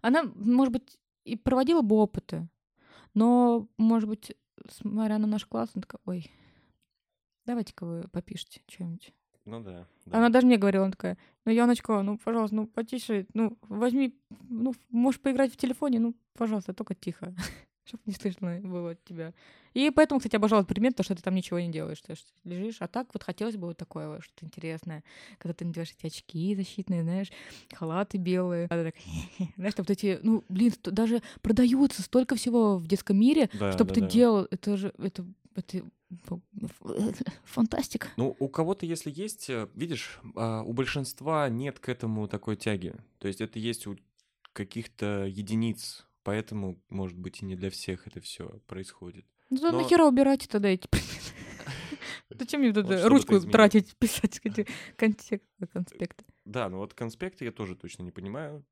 [0.00, 2.48] Она, может быть, и проводила бы опыты.
[3.14, 4.34] Но, может быть,
[4.70, 6.30] смотря на наш класс, она такая, ой,
[7.44, 9.12] давайте-ка вы попишите что-нибудь.
[9.44, 9.86] Ну да.
[10.04, 10.18] да.
[10.18, 14.74] Она даже мне говорила, она такая, ну, Яночка, ну, пожалуйста, ну, потише, ну, возьми, ну,
[14.90, 17.34] можешь поиграть в телефоне, ну, пожалуйста, только тихо,
[17.88, 19.32] чтобы не слышно было от тебя.
[19.74, 22.26] И поэтому, кстати, обожала этот предмет, то, что ты там ничего не делаешь, ты что
[22.44, 22.76] лежишь.
[22.80, 25.04] А так вот хотелось бы вот такое вот, что-то интересное,
[25.38, 27.30] когда ты надеваешь эти очки защитные, знаешь,
[27.72, 28.66] халаты белые.
[28.70, 28.94] А так,
[29.56, 33.90] знаешь, там вот эти, ну, блин, даже продаются столько всего в детском мире, Да, чтобы
[33.90, 34.06] да, ты да.
[34.08, 35.24] делал, это же, это,
[35.54, 35.82] Это
[37.44, 38.08] фантастика.
[38.16, 42.94] Ну, у кого-то, если есть, э, видишь, а, у большинства нет к этому такой тяги.
[43.18, 43.96] То есть это есть у
[44.52, 49.24] каких-то единиц, поэтому, может быть, и не для всех это все происходит.
[49.48, 50.86] Ну, Но- нахера убирать тогда эти?
[52.28, 54.38] Зачем мне чтобы ты ручку тратить, писать
[54.96, 56.24] конспекты?
[56.44, 58.62] Да, ну вот конспекты я тоже точно не понимаю.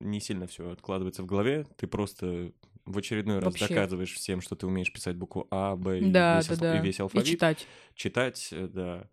[0.00, 1.66] Не сильно все откладывается в голове.
[1.76, 2.50] Ты просто
[2.84, 3.68] в очередной раз Вообще.
[3.68, 6.78] доказываешь всем, что ты умеешь писать букву А, Б и, Да, весь, да, да.
[6.78, 7.26] и весь И алфавит.
[7.28, 7.68] читать.
[7.94, 9.08] Читать, э, да.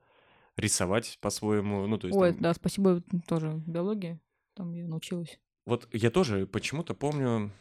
[0.58, 1.86] Рисовать по-своему.
[1.86, 4.20] Ну, то есть Ой, там- да, спасибо тоже биологии.
[4.56, 5.40] Там я научилась.
[5.66, 7.52] Вот я тоже почему-то помню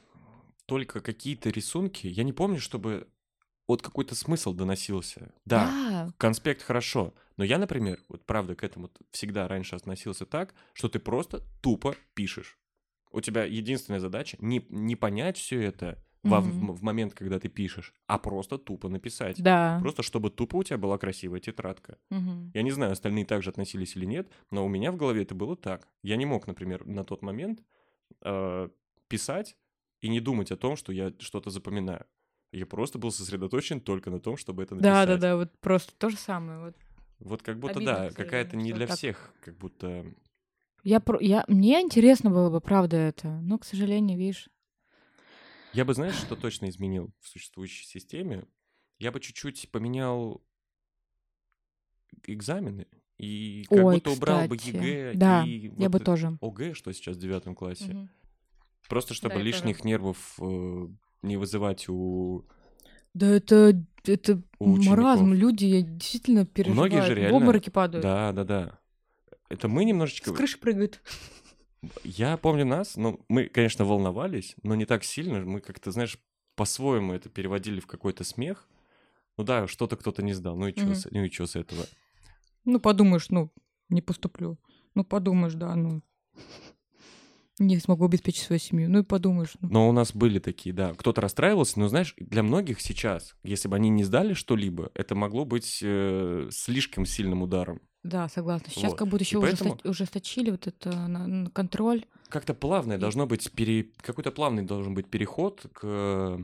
[0.70, 2.06] только какие-то рисунки.
[2.06, 3.08] Я не помню, чтобы
[3.68, 5.32] вот какой-то смысл доносился.
[5.44, 6.12] Да, Да.
[6.16, 7.12] конспект хорошо.
[7.36, 11.94] Но я, например, вот правда к этому всегда раньше относился так, что ты просто тупо
[12.14, 12.58] пишешь.
[13.12, 17.48] У тебя единственная задача не, не понять все это во- в, в момент, когда ты
[17.48, 19.42] пишешь, а просто тупо написать.
[19.42, 19.78] Да.
[19.80, 21.98] Просто чтобы тупо у тебя была красивая тетрадка.
[22.10, 22.50] Мгм.
[22.54, 25.56] Я не знаю, остальные также относились или нет, но у меня в голове это было
[25.56, 25.88] так.
[26.02, 27.62] Я не мог, например, на тот момент
[28.22, 28.68] э,
[29.08, 29.56] писать
[30.00, 32.06] и не думать о том, что я что-то запоминаю.
[32.52, 35.06] Я просто был сосредоточен только на том, чтобы это написать.
[35.06, 36.60] Да, да, да, вот просто то же самое.
[36.60, 36.76] Вот.
[37.20, 38.96] Вот как будто, Обидно, да, какая-то не для так.
[38.96, 40.06] всех, как будто...
[40.82, 43.28] Я, я, мне интересно было бы, правда, это.
[43.28, 44.48] Но, к сожалению, видишь.
[45.74, 48.46] Я бы, знаешь, что точно изменил в существующей системе?
[48.98, 50.42] Я бы чуть-чуть поменял
[52.26, 52.86] экзамены
[53.18, 56.38] и как Ой, будто убрал бы кстати, ЕГЭ да, и Я вот бы тоже.
[56.40, 57.92] ОГЭ, что сейчас в девятом классе.
[57.92, 58.10] Мгм.
[58.90, 59.44] Просто чтобы тоже.
[59.46, 60.88] лишних нервов э,
[61.22, 62.44] не вызывать у...
[63.14, 65.24] Да это, это У маразм.
[65.30, 65.40] учеников.
[65.40, 66.92] Люди я действительно переживают.
[66.92, 68.02] Многие же В реально- обмороки падают.
[68.02, 68.78] Да, да, да.
[69.48, 70.30] Это мы немножечко...
[70.30, 71.00] С крыши прыгают.
[72.04, 75.40] Я помню нас, ну, мы, конечно, волновались, но не так сильно.
[75.40, 76.18] Мы как-то, знаешь,
[76.54, 78.68] по-своему это переводили в какой-то смех.
[79.38, 80.56] Ну да, что-то кто-то не сдал.
[80.56, 80.94] Ну и чё, Мгм.
[80.94, 81.84] с, ну и чё с этого?
[82.64, 83.50] Ну, подумаешь, ну,
[83.88, 84.58] не поступлю.
[84.94, 86.02] Ну, подумаешь, да, ну.
[87.60, 88.88] Не смогу обеспечить свою семью.
[88.90, 89.68] Ну и подумаешь, ну.
[89.70, 90.94] Но у нас были такие, да.
[90.94, 95.44] Кто-то расстраивался, но знаешь, для многих сейчас, если бы они не сдали что-либо, это могло
[95.44, 97.80] быть э, слишком сильным ударом.
[98.02, 98.68] Да, согласна.
[98.70, 98.98] Сейчас Вот.
[98.98, 102.06] как будто И еще поэтому- ужесточили вот это на- на контроль.
[102.30, 103.88] Как-то плавное И- должно быть, пере...
[104.00, 106.42] какой-то плавный должен быть переход к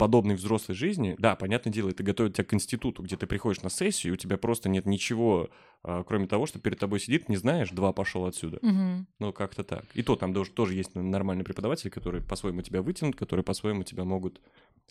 [0.00, 1.14] подобной взрослой жизни.
[1.18, 4.16] Да, понятное дело, это готовит тебя к институту, где ты приходишь на сессию, и у
[4.16, 5.50] тебя просто нет ничего,
[5.82, 8.58] а, кроме того, что перед тобой сидит, не знаешь, два пошел отсюда.
[8.62, 9.06] Мгм.
[9.18, 9.84] Ну, как-то так.
[9.92, 14.04] И то там тоже, тоже есть нормальные преподаватели, которые по-своему тебя вытянут, которые по-своему тебя
[14.04, 14.40] могут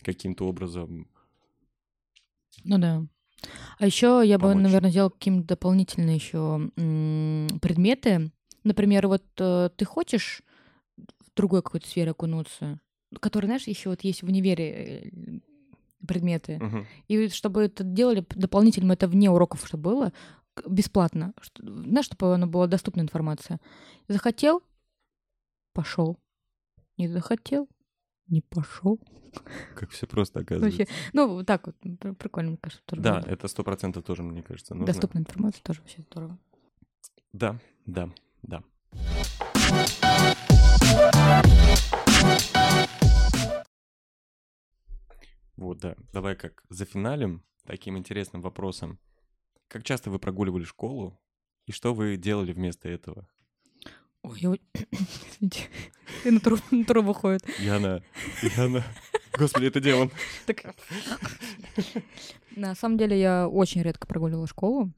[0.00, 1.08] каким-то образом...
[2.62, 3.02] Ну да.
[3.78, 4.62] А еще я бы, Помочь.
[4.62, 8.30] наверное, сделала какие-то дополнительные еще предметы.
[8.62, 10.42] Например, вот э, ты хочешь
[10.96, 12.78] в другой какой-то сфере окунуться,
[13.18, 14.70] который, знаешь, еще вот есть в универе
[15.12, 15.40] э,
[16.06, 16.58] предметы.
[16.58, 16.86] Мгм.
[17.08, 20.12] И чтобы это делали дополнительно, это вне уроков, чтобы было
[20.68, 21.32] бесплатно.
[21.40, 23.60] Что- Знаешь, чтобы она была доступна информация.
[24.08, 24.62] Захотел,
[25.72, 26.18] пошел.
[26.96, 27.68] Не захотел,
[28.28, 29.00] не пошел.
[29.74, 30.78] Как все просто оказывается.
[30.80, 33.28] Вообще, ну, так вот, пр- прикольно, мне кажется, тоже Да, было бы.
[33.30, 34.86] это сто процентов тоже, мне кажется, нужно.
[34.86, 36.38] Доступная информация тоже вообще здорово.
[37.32, 38.10] Да, да,
[38.42, 38.62] да.
[45.60, 45.94] Вот, да.
[46.14, 48.98] Давай как зафиналим таким интересным вопросом.
[49.68, 51.20] Как часто вы прогуливали школу?
[51.66, 53.28] И что вы делали вместо этого?
[54.22, 54.48] Ой, я...
[54.48, 55.68] вот- Извините.
[56.24, 57.42] И на трубу, на трубу ходит.
[57.58, 58.02] Яна,
[58.56, 58.82] Яна.
[59.38, 60.10] Господи, это демон.
[60.46, 60.74] Так.
[62.56, 64.90] На самом деле я очень редко прогуливала школу.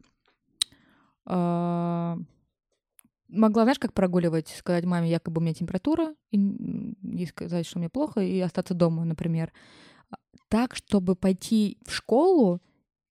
[1.27, 2.17] А,
[3.29, 4.49] Могла, знаешь, как прогуливать?
[4.49, 6.39] Сказать маме, якобы у меня температура, и,
[7.03, 9.53] и сказать, что мне плохо, и остаться дома, например.
[10.53, 12.61] Так, чтобы пойти в школу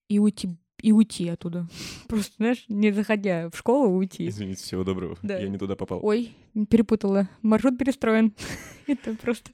[0.07, 1.67] и уйти, и уйти оттуда.
[2.07, 4.27] Просто, знаешь, не заходя в школу, уйти.
[4.27, 5.17] Извините, всего доброго.
[5.23, 5.39] Да.
[5.39, 5.99] Я не туда попал.
[6.03, 6.35] Ой,
[6.69, 7.27] перепутала.
[7.41, 8.33] Маршрут перестроен.
[8.87, 9.49] Это просто...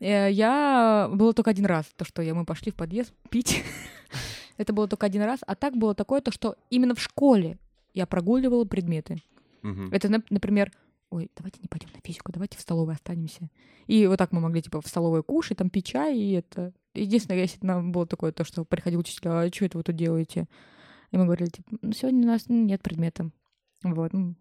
[0.00, 1.10] Э, Я...
[1.12, 3.62] Было только один раз, то, что я, мы пошли в подъезд пить.
[4.56, 5.40] Это было только один раз.
[5.46, 7.58] А так было такое, то, что именно в школе
[7.92, 9.22] я прогуливала предметы.
[9.92, 10.72] Это, нап- например,
[11.10, 13.50] ой, давайте не пойдем на физику, давайте в столовой останемся.
[13.86, 16.72] И вот так мы могли, типа, в столовой кушать, там пить чай, и это...
[16.94, 20.48] Единственное, если нам было такое, то, что приходил учитель, а что это вы тут делаете?
[21.10, 23.30] И мы говорили, типа, ну, сегодня у нас нет предмета.
[23.82, 24.12] Вот.
[24.12, 24.34] ну,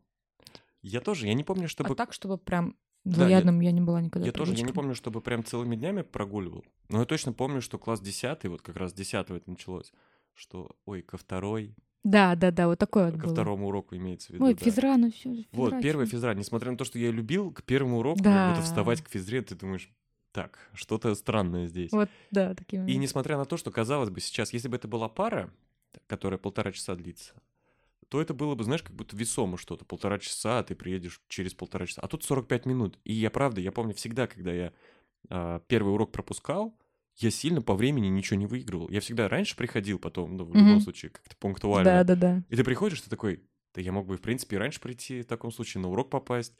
[0.81, 1.91] Я тоже, я не помню, чтобы...
[1.93, 4.25] а так, чтобы прям Да, я- я, не была никогда.
[4.25, 6.63] Я тоже, я не помню, чтобы прям целыми днями прогуливал.
[6.89, 9.91] Но я точно помню, что класс 10, вот как раз 10 это началось,
[10.33, 13.33] что, ой, ко второй, Да, да, да, вот такое вот ко было.
[13.33, 14.45] второму уроку имеется в виду.
[14.45, 14.63] Ой, да.
[14.65, 15.45] физра, ну все.
[15.51, 16.33] Вот, первая физра.
[16.33, 18.53] Несмотря на то, что я любил, к первому уроку Да.
[18.55, 19.89] вот вставать к физре, ты думаешь,
[20.31, 21.91] так, что-то странное здесь.
[21.91, 23.01] Вот, да, такие И моменты.
[23.01, 25.53] несмотря на то, что, казалось бы, сейчас, если бы это была пара,
[26.07, 27.33] которая полтора часа длится,
[28.09, 29.85] то это было бы, знаешь, как будто весомо что-то.
[29.85, 32.01] Полтора часа, а ты приедешь через полтора часа.
[32.01, 32.99] А тут 45 минут.
[33.05, 34.73] И я, правда, я помню всегда, когда я
[35.29, 36.77] а, первый урок пропускал,
[37.17, 38.89] я сильно по времени ничего не выигрывал.
[38.89, 40.81] Я всегда раньше приходил, потом, ну, в любом Мгм.
[40.81, 42.03] случае, как-то пунктуально.
[42.03, 42.43] Да, да, да.
[42.49, 45.25] И ты приходишь, ты такой, да я мог бы, в принципе, и раньше прийти в
[45.27, 46.53] таком случае, на урок попасть.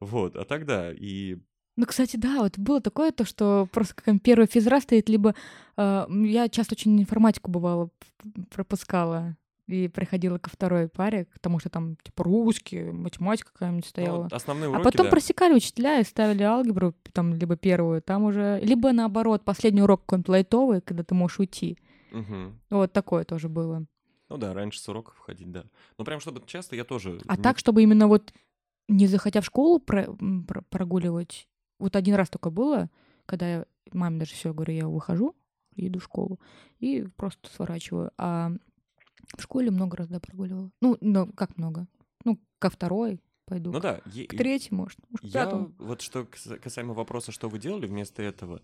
[0.00, 1.38] Вот, а тогда и...
[1.78, 5.36] Ну, кстати, да, вот было такое то, что просто как первый физра стоит, либо
[5.76, 7.86] э, я часто очень информатику бывало
[8.24, 9.36] п- пропускала
[9.68, 14.22] и приходила ко второй паре, потому что там типа русский, математика какая-нибудь ну, стояла.
[14.24, 15.10] вот основные А уроки, потом да.
[15.10, 18.58] просекали учителя и ставили алгебру, там, либо первую, там уже...
[18.60, 21.78] Либо наоборот, последний урок какой-нибудь лайтовый, когда ты можешь уйти.
[22.10, 22.58] Мгм.
[22.70, 23.84] Вот такое тоже было.
[24.28, 25.62] Ну да, раньше с уроков ходить, да.
[25.96, 27.20] Ну прям чтобы часто я тоже...
[27.28, 28.32] А не- так, чтобы именно вот
[28.88, 30.08] не захотя в школу про-
[30.48, 31.46] про- прогуливать.
[31.78, 32.90] Вот один раз только было,
[33.26, 35.34] когда я маме даже все говорю, я выхожу,
[35.76, 36.40] иду в школу
[36.80, 38.10] и просто сворачиваю.
[38.18, 38.50] А
[39.36, 40.70] в школе много раз да прогуливала.
[40.80, 41.86] Ну, ну как много?
[42.24, 43.72] Ну, ко второй пойду.
[43.72, 44.98] Ну да, е- К третьей, может.
[45.08, 45.72] может, к Я пятому.
[45.78, 48.60] вот что кас- касаемо вопроса, что вы делали вместо этого,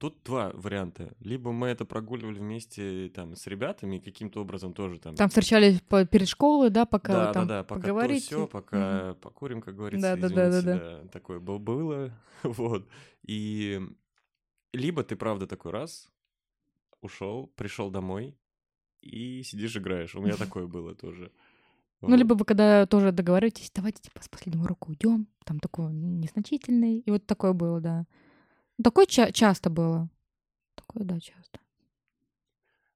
[0.00, 1.14] тут два варианта.
[1.20, 5.14] Либо мы это прогуливали вместе там с ребятами, каким-то образом тоже там.
[5.14, 8.24] Там встречались по- перед школой, да, пока да, там да, да, пока поговорите.
[8.26, 12.10] все, пока покурим, как говорится, Да, да, да, извините, да, да, такое бы- было,
[12.42, 12.88] вот.
[13.26, 13.78] И
[14.72, 16.10] либо ты правда такой раз
[17.02, 18.38] ушел, пришел домой
[19.02, 20.14] и сидишь играешь.
[20.14, 21.30] У меня такое было тоже.
[22.00, 27.00] Ну, либо вы когда тоже договариваетесь, давайте типа с последнего урока уйдем, там такой незначительный.
[27.00, 28.06] И вот такое было, да.
[28.82, 30.08] Такое ча- часто было.
[30.74, 31.60] Такое, да, часто.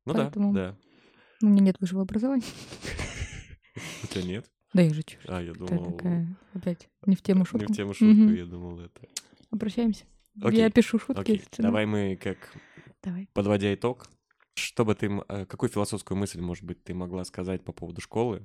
[0.07, 1.47] Ну поэтому- да, да.
[1.47, 2.45] У меня нет высшего образования.
[4.05, 4.51] У тебя нет?
[4.73, 5.93] Да я же чё, А, я думал...
[5.97, 7.73] такая опять не в тему Не шутку.
[7.73, 9.07] в тему шутку, я думал это.
[9.51, 10.05] Обращаемся.
[10.43, 11.21] Окей, Я пишу шутки.
[11.21, 12.39] Окей, давай мы как
[13.03, 13.29] Давай.
[13.35, 14.09] подводя итог,
[14.55, 18.45] что бы ты, э, какую философскую мысль, может быть, ты могла сказать по поводу школы?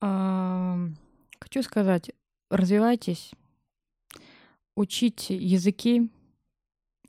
[0.00, 0.96] Ам,
[1.38, 2.10] Хочу сказать,
[2.50, 3.32] развивайтесь,
[4.80, 6.10] учите языки,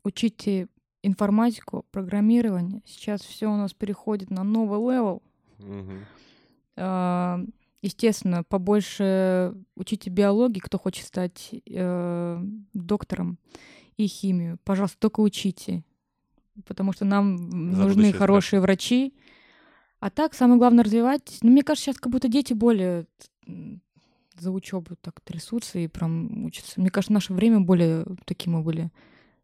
[0.04, 0.68] учите
[1.04, 2.82] информатику, программирование.
[2.86, 5.24] Сейчас все у нас переходит на новый level.
[6.78, 7.40] А,
[7.82, 12.44] Естественно, побольше учите биологию, кто хочет стать э,
[12.74, 13.40] доктором,
[13.98, 14.60] и химию.
[14.64, 15.84] Пожалуйста, только учите,
[16.68, 19.16] потому что нам нужны будущее хорошие врачи.
[20.00, 21.40] А так, самое главное, развивайтесь.
[21.42, 23.08] Ну, мне кажется, сейчас как будто дети более
[24.38, 26.80] за учебу так трясутся и прям учатся.
[26.80, 28.92] Мне кажется, в наше время более такие мы были.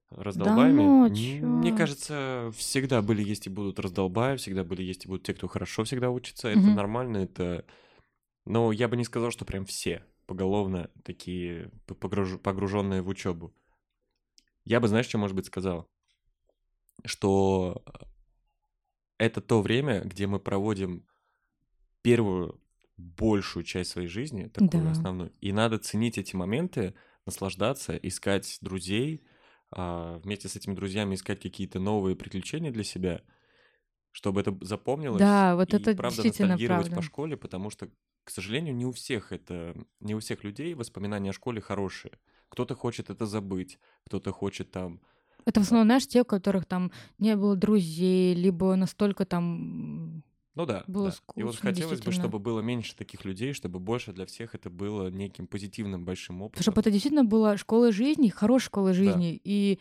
[0.09, 0.83] Раздолбаями?
[0.83, 1.45] М, чё?
[1.45, 5.47] Мне кажется, всегда были, есть и будут раздолбаи, всегда были, есть и будут те, кто
[5.47, 6.47] хорошо всегда учится.
[6.47, 6.75] Это Мгм.
[6.75, 7.65] нормально, это...
[8.45, 13.53] Но я бы не сказал, что прям все поголовно такие погруженные в учебу.
[14.63, 15.89] Я бы, знаешь, что, может быть, сказал?
[17.05, 17.83] Что
[19.17, 21.05] это то время, где мы проводим
[22.01, 22.61] первую
[22.97, 24.91] большую часть своей жизни, такую Да.
[24.91, 25.33] основную.
[25.41, 26.95] И надо ценить эти моменты,
[27.25, 29.25] наслаждаться, искать друзей,
[29.71, 33.21] а, вместе с этими друзьями искать какие-то новые приключения для себя,
[34.11, 35.19] чтобы это запомнилось.
[35.19, 36.95] Да, вот и, это правда действительно ностальгировать правда.
[36.95, 37.89] по школе, потому что,
[38.23, 42.19] к сожалению, не у всех это, не у всех людей воспоминания о школе хорошие.
[42.49, 45.01] Кто-то хочет это забыть, кто-то хочет там
[45.45, 50.23] Это в основном, знаешь, те, у которых там не было друзей, либо настолько там...
[50.57, 51.15] Ну да, Было да.
[51.35, 54.71] И вот скучно, хотелось бы, чтобы было меньше таких людей, чтобы больше для всех это
[54.71, 56.63] было неким позитивным большим опытом.
[56.63, 59.39] Чтобы это действительно была школа жизни, хорошая школа жизни.
[59.43, 59.79] И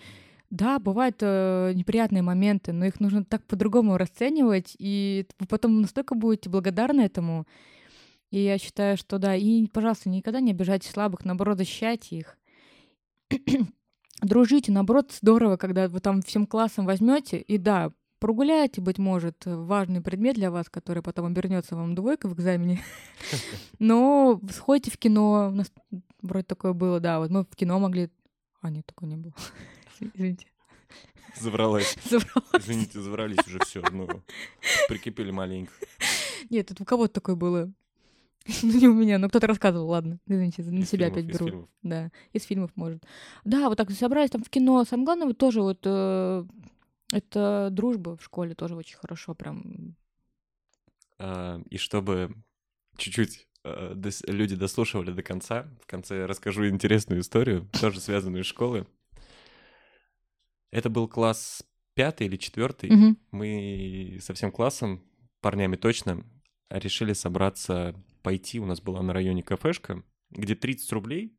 [0.50, 6.14] да, бывают э, неприятные моменты, но их нужно так по-другому расценивать, и вы потом настолько
[6.14, 7.46] будете благодарны этому.
[8.30, 12.38] И я считаю, что да, и, пожалуйста, никогда не обижайте слабых, наоборот, защищайте их.
[14.20, 17.92] Дружите, наоборот, здорово, когда вы там всем классом возьмете, и да,
[18.26, 22.82] прогуляете, быть может, важный предмет для вас, который потом обернется вам двойкой в экзамене.
[23.78, 25.50] Но сходите в кино.
[25.52, 25.70] У нас
[26.22, 27.20] вроде такое было, да.
[27.20, 28.10] Вот мы в кино могли...
[28.62, 29.32] А, нет, такого не было.
[30.00, 30.48] Извините.
[31.40, 31.96] Завралась.
[32.10, 32.48] Забрала.
[32.58, 33.80] Извините, заврались уже все.
[33.92, 34.08] Ну,
[34.88, 35.72] прикипели маленько.
[36.50, 37.72] Нет, это у кого-то такое было.
[38.62, 40.18] Ну, не у меня, но кто-то рассказывал, ладно.
[40.26, 41.46] Извините, на Из себя фильмов, опять беру.
[41.46, 41.68] фильмов.
[41.84, 43.04] Да, из фильмов, может.
[43.44, 44.84] Да, вот так собрались там в кино.
[44.84, 46.44] Самое главное, вот тоже вот э,
[47.12, 49.96] это дружба в школе тоже очень хорошо прям.
[51.18, 52.34] А, И чтобы
[52.96, 58.46] чуть-чуть дос- люди дослушивали до конца, в конце я расскажу интересную историю, тоже связанную с
[58.46, 58.86] школы.
[60.70, 62.90] Это был класс пятый или четвертый.
[62.90, 63.18] Мгм.
[63.30, 65.02] Мы со всем классом,
[65.40, 66.24] парнями точно,
[66.70, 68.58] решили собраться, пойти.
[68.60, 71.36] У нас была на районе кафешка, где 30 рублей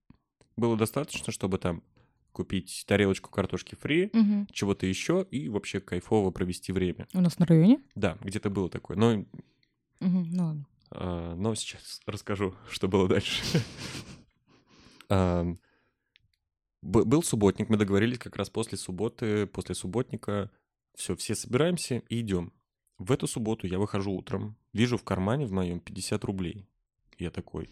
[0.55, 1.83] было достаточно, чтобы там
[2.37, 4.47] купить тарелочку картошки фри, Мгм.
[4.51, 7.07] чего-то еще и вообще кайфово провести время.
[7.13, 7.81] У нас на районе?
[7.95, 8.95] Да, где-то было такое.
[8.95, 9.25] Но,
[9.99, 10.65] Мгм, Ну ладно.
[10.91, 13.41] а, но сейчас расскажу, что было дальше.
[16.83, 20.51] Б- Был субботник, мы договорились как раз после субботы, после субботника.
[20.95, 22.53] Все, все собираемся и идем.
[22.97, 26.67] В эту субботу я выхожу утром, вижу в кармане в моем 50 рублей.
[27.19, 27.69] Я такой,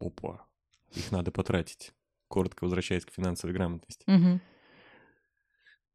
[0.00, 0.46] опа,
[0.94, 1.92] их надо потратить.
[2.28, 4.04] Коротко возвращаясь к финансовой грамотности.
[4.06, 4.40] Мгм.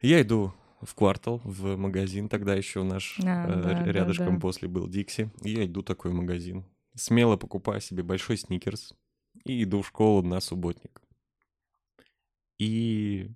[0.02, 4.42] Я иду в квартал, в магазин, тогда еще наш А, э, да, да, рядышком да.
[4.42, 5.32] после был Дикси.
[5.42, 6.66] И я иду такой в магазин.
[6.96, 8.94] Смело покупаю себе большой сникерс
[9.46, 11.02] и иду в школу на субботник.
[12.60, 13.30] И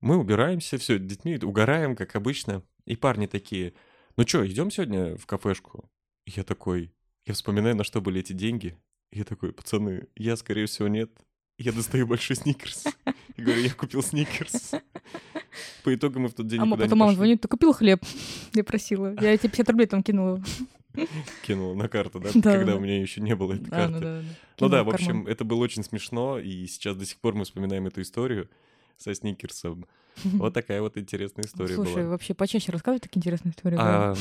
[0.00, 2.62] мы убираемся, все, детьми угораем, как обычно.
[2.84, 3.74] И парни такие,
[4.16, 5.90] ну что, идем сегодня в кафешку?
[6.26, 6.92] И я такой,
[7.26, 8.76] я вспоминаю, на что были эти деньги.
[9.10, 11.10] И я такой, пацаны, я, скорее всего, нет.
[11.58, 12.84] Я достаю большой сникерс.
[13.36, 14.72] И говорю, я купил сникерс.
[15.84, 18.02] По итогу мы в тот день А потом мама звонит, ты купил хлеб?
[18.54, 19.14] Я просила.
[19.20, 20.42] Я тебе 50 рублей там кинула.
[21.46, 22.30] Кинул на карту, да?
[22.34, 22.76] Да, Когда да.
[22.76, 23.92] у меня еще не было этой А, карты.
[23.94, 24.22] ну да, да.
[24.22, 24.94] Ну Кинула да, в карман.
[24.94, 28.48] общем, это было очень смешно, и сейчас до сих пор мы вспоминаем эту историю
[28.96, 29.86] со сникерсом.
[30.24, 32.10] Вот такая вот интересная история Слушай, была.
[32.10, 33.76] вообще почаще рассказывай такие интересные истории.
[33.80, 34.14] А,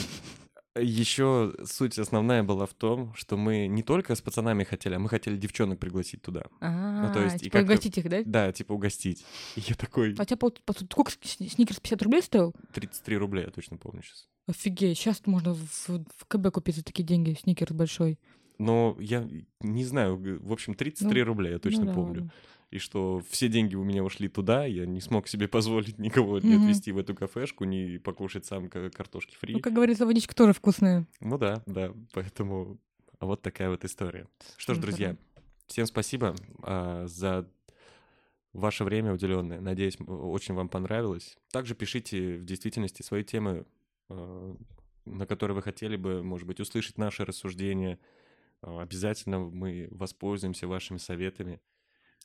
[0.75, 5.09] еще суть основная была в том, что мы не только с пацанами хотели, а мы
[5.09, 6.43] хотели девчонок пригласить туда.
[6.61, 8.21] А, то есть и типа как-то- угостить их, да?
[8.25, 9.23] Да, типа угостить.
[9.55, 10.53] И я такой, А у тебя пол-
[10.89, 12.53] сколько сни- сникерс 50 рублей стоил?
[12.73, 14.27] 33 рубля, я точно помню сейчас.
[14.47, 18.19] Офигеть, сейчас можно в, в КБ купить за такие деньги сникерс большой.
[18.57, 19.27] Но я
[19.61, 22.13] не знаю, в общем, 33 Ну, рубля, я точно Ну да, помню.
[22.21, 22.31] ладно.
[22.73, 26.55] И что все деньги у меня ушли туда, я не смог себе позволить никого не
[26.55, 26.63] Мгм.
[26.63, 29.53] отвезти в эту кафешку, не покушать сам ка- картошки фри.
[29.53, 31.05] Ну, как говорится, водичка тоже вкусная.
[31.19, 32.79] Ну да, да, поэтому
[33.19, 34.27] вот такая вот история.
[34.57, 35.15] Что ж, друзья,
[35.67, 37.47] всем спасибо а, за
[38.53, 39.61] ваше время уделенное.
[39.61, 41.37] Надеюсь, очень вам понравилось.
[41.51, 43.67] Также пишите в действительности свои темы,
[44.09, 44.55] а,
[45.05, 47.99] на которые вы хотели бы, может быть, услышать наши рассуждения.
[48.63, 51.61] А, Обязательно мы воспользуемся вашими советами.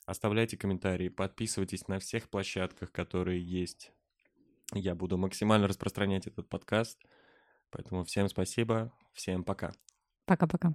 [0.09, 3.92] Оставляйте комментарии, подписывайтесь на всех площадках, которые есть.
[4.72, 6.98] Я буду максимально распространять этот подкаст.
[7.68, 9.74] Поэтому всем спасибо, всем пока.
[10.24, 10.74] Пока-пока.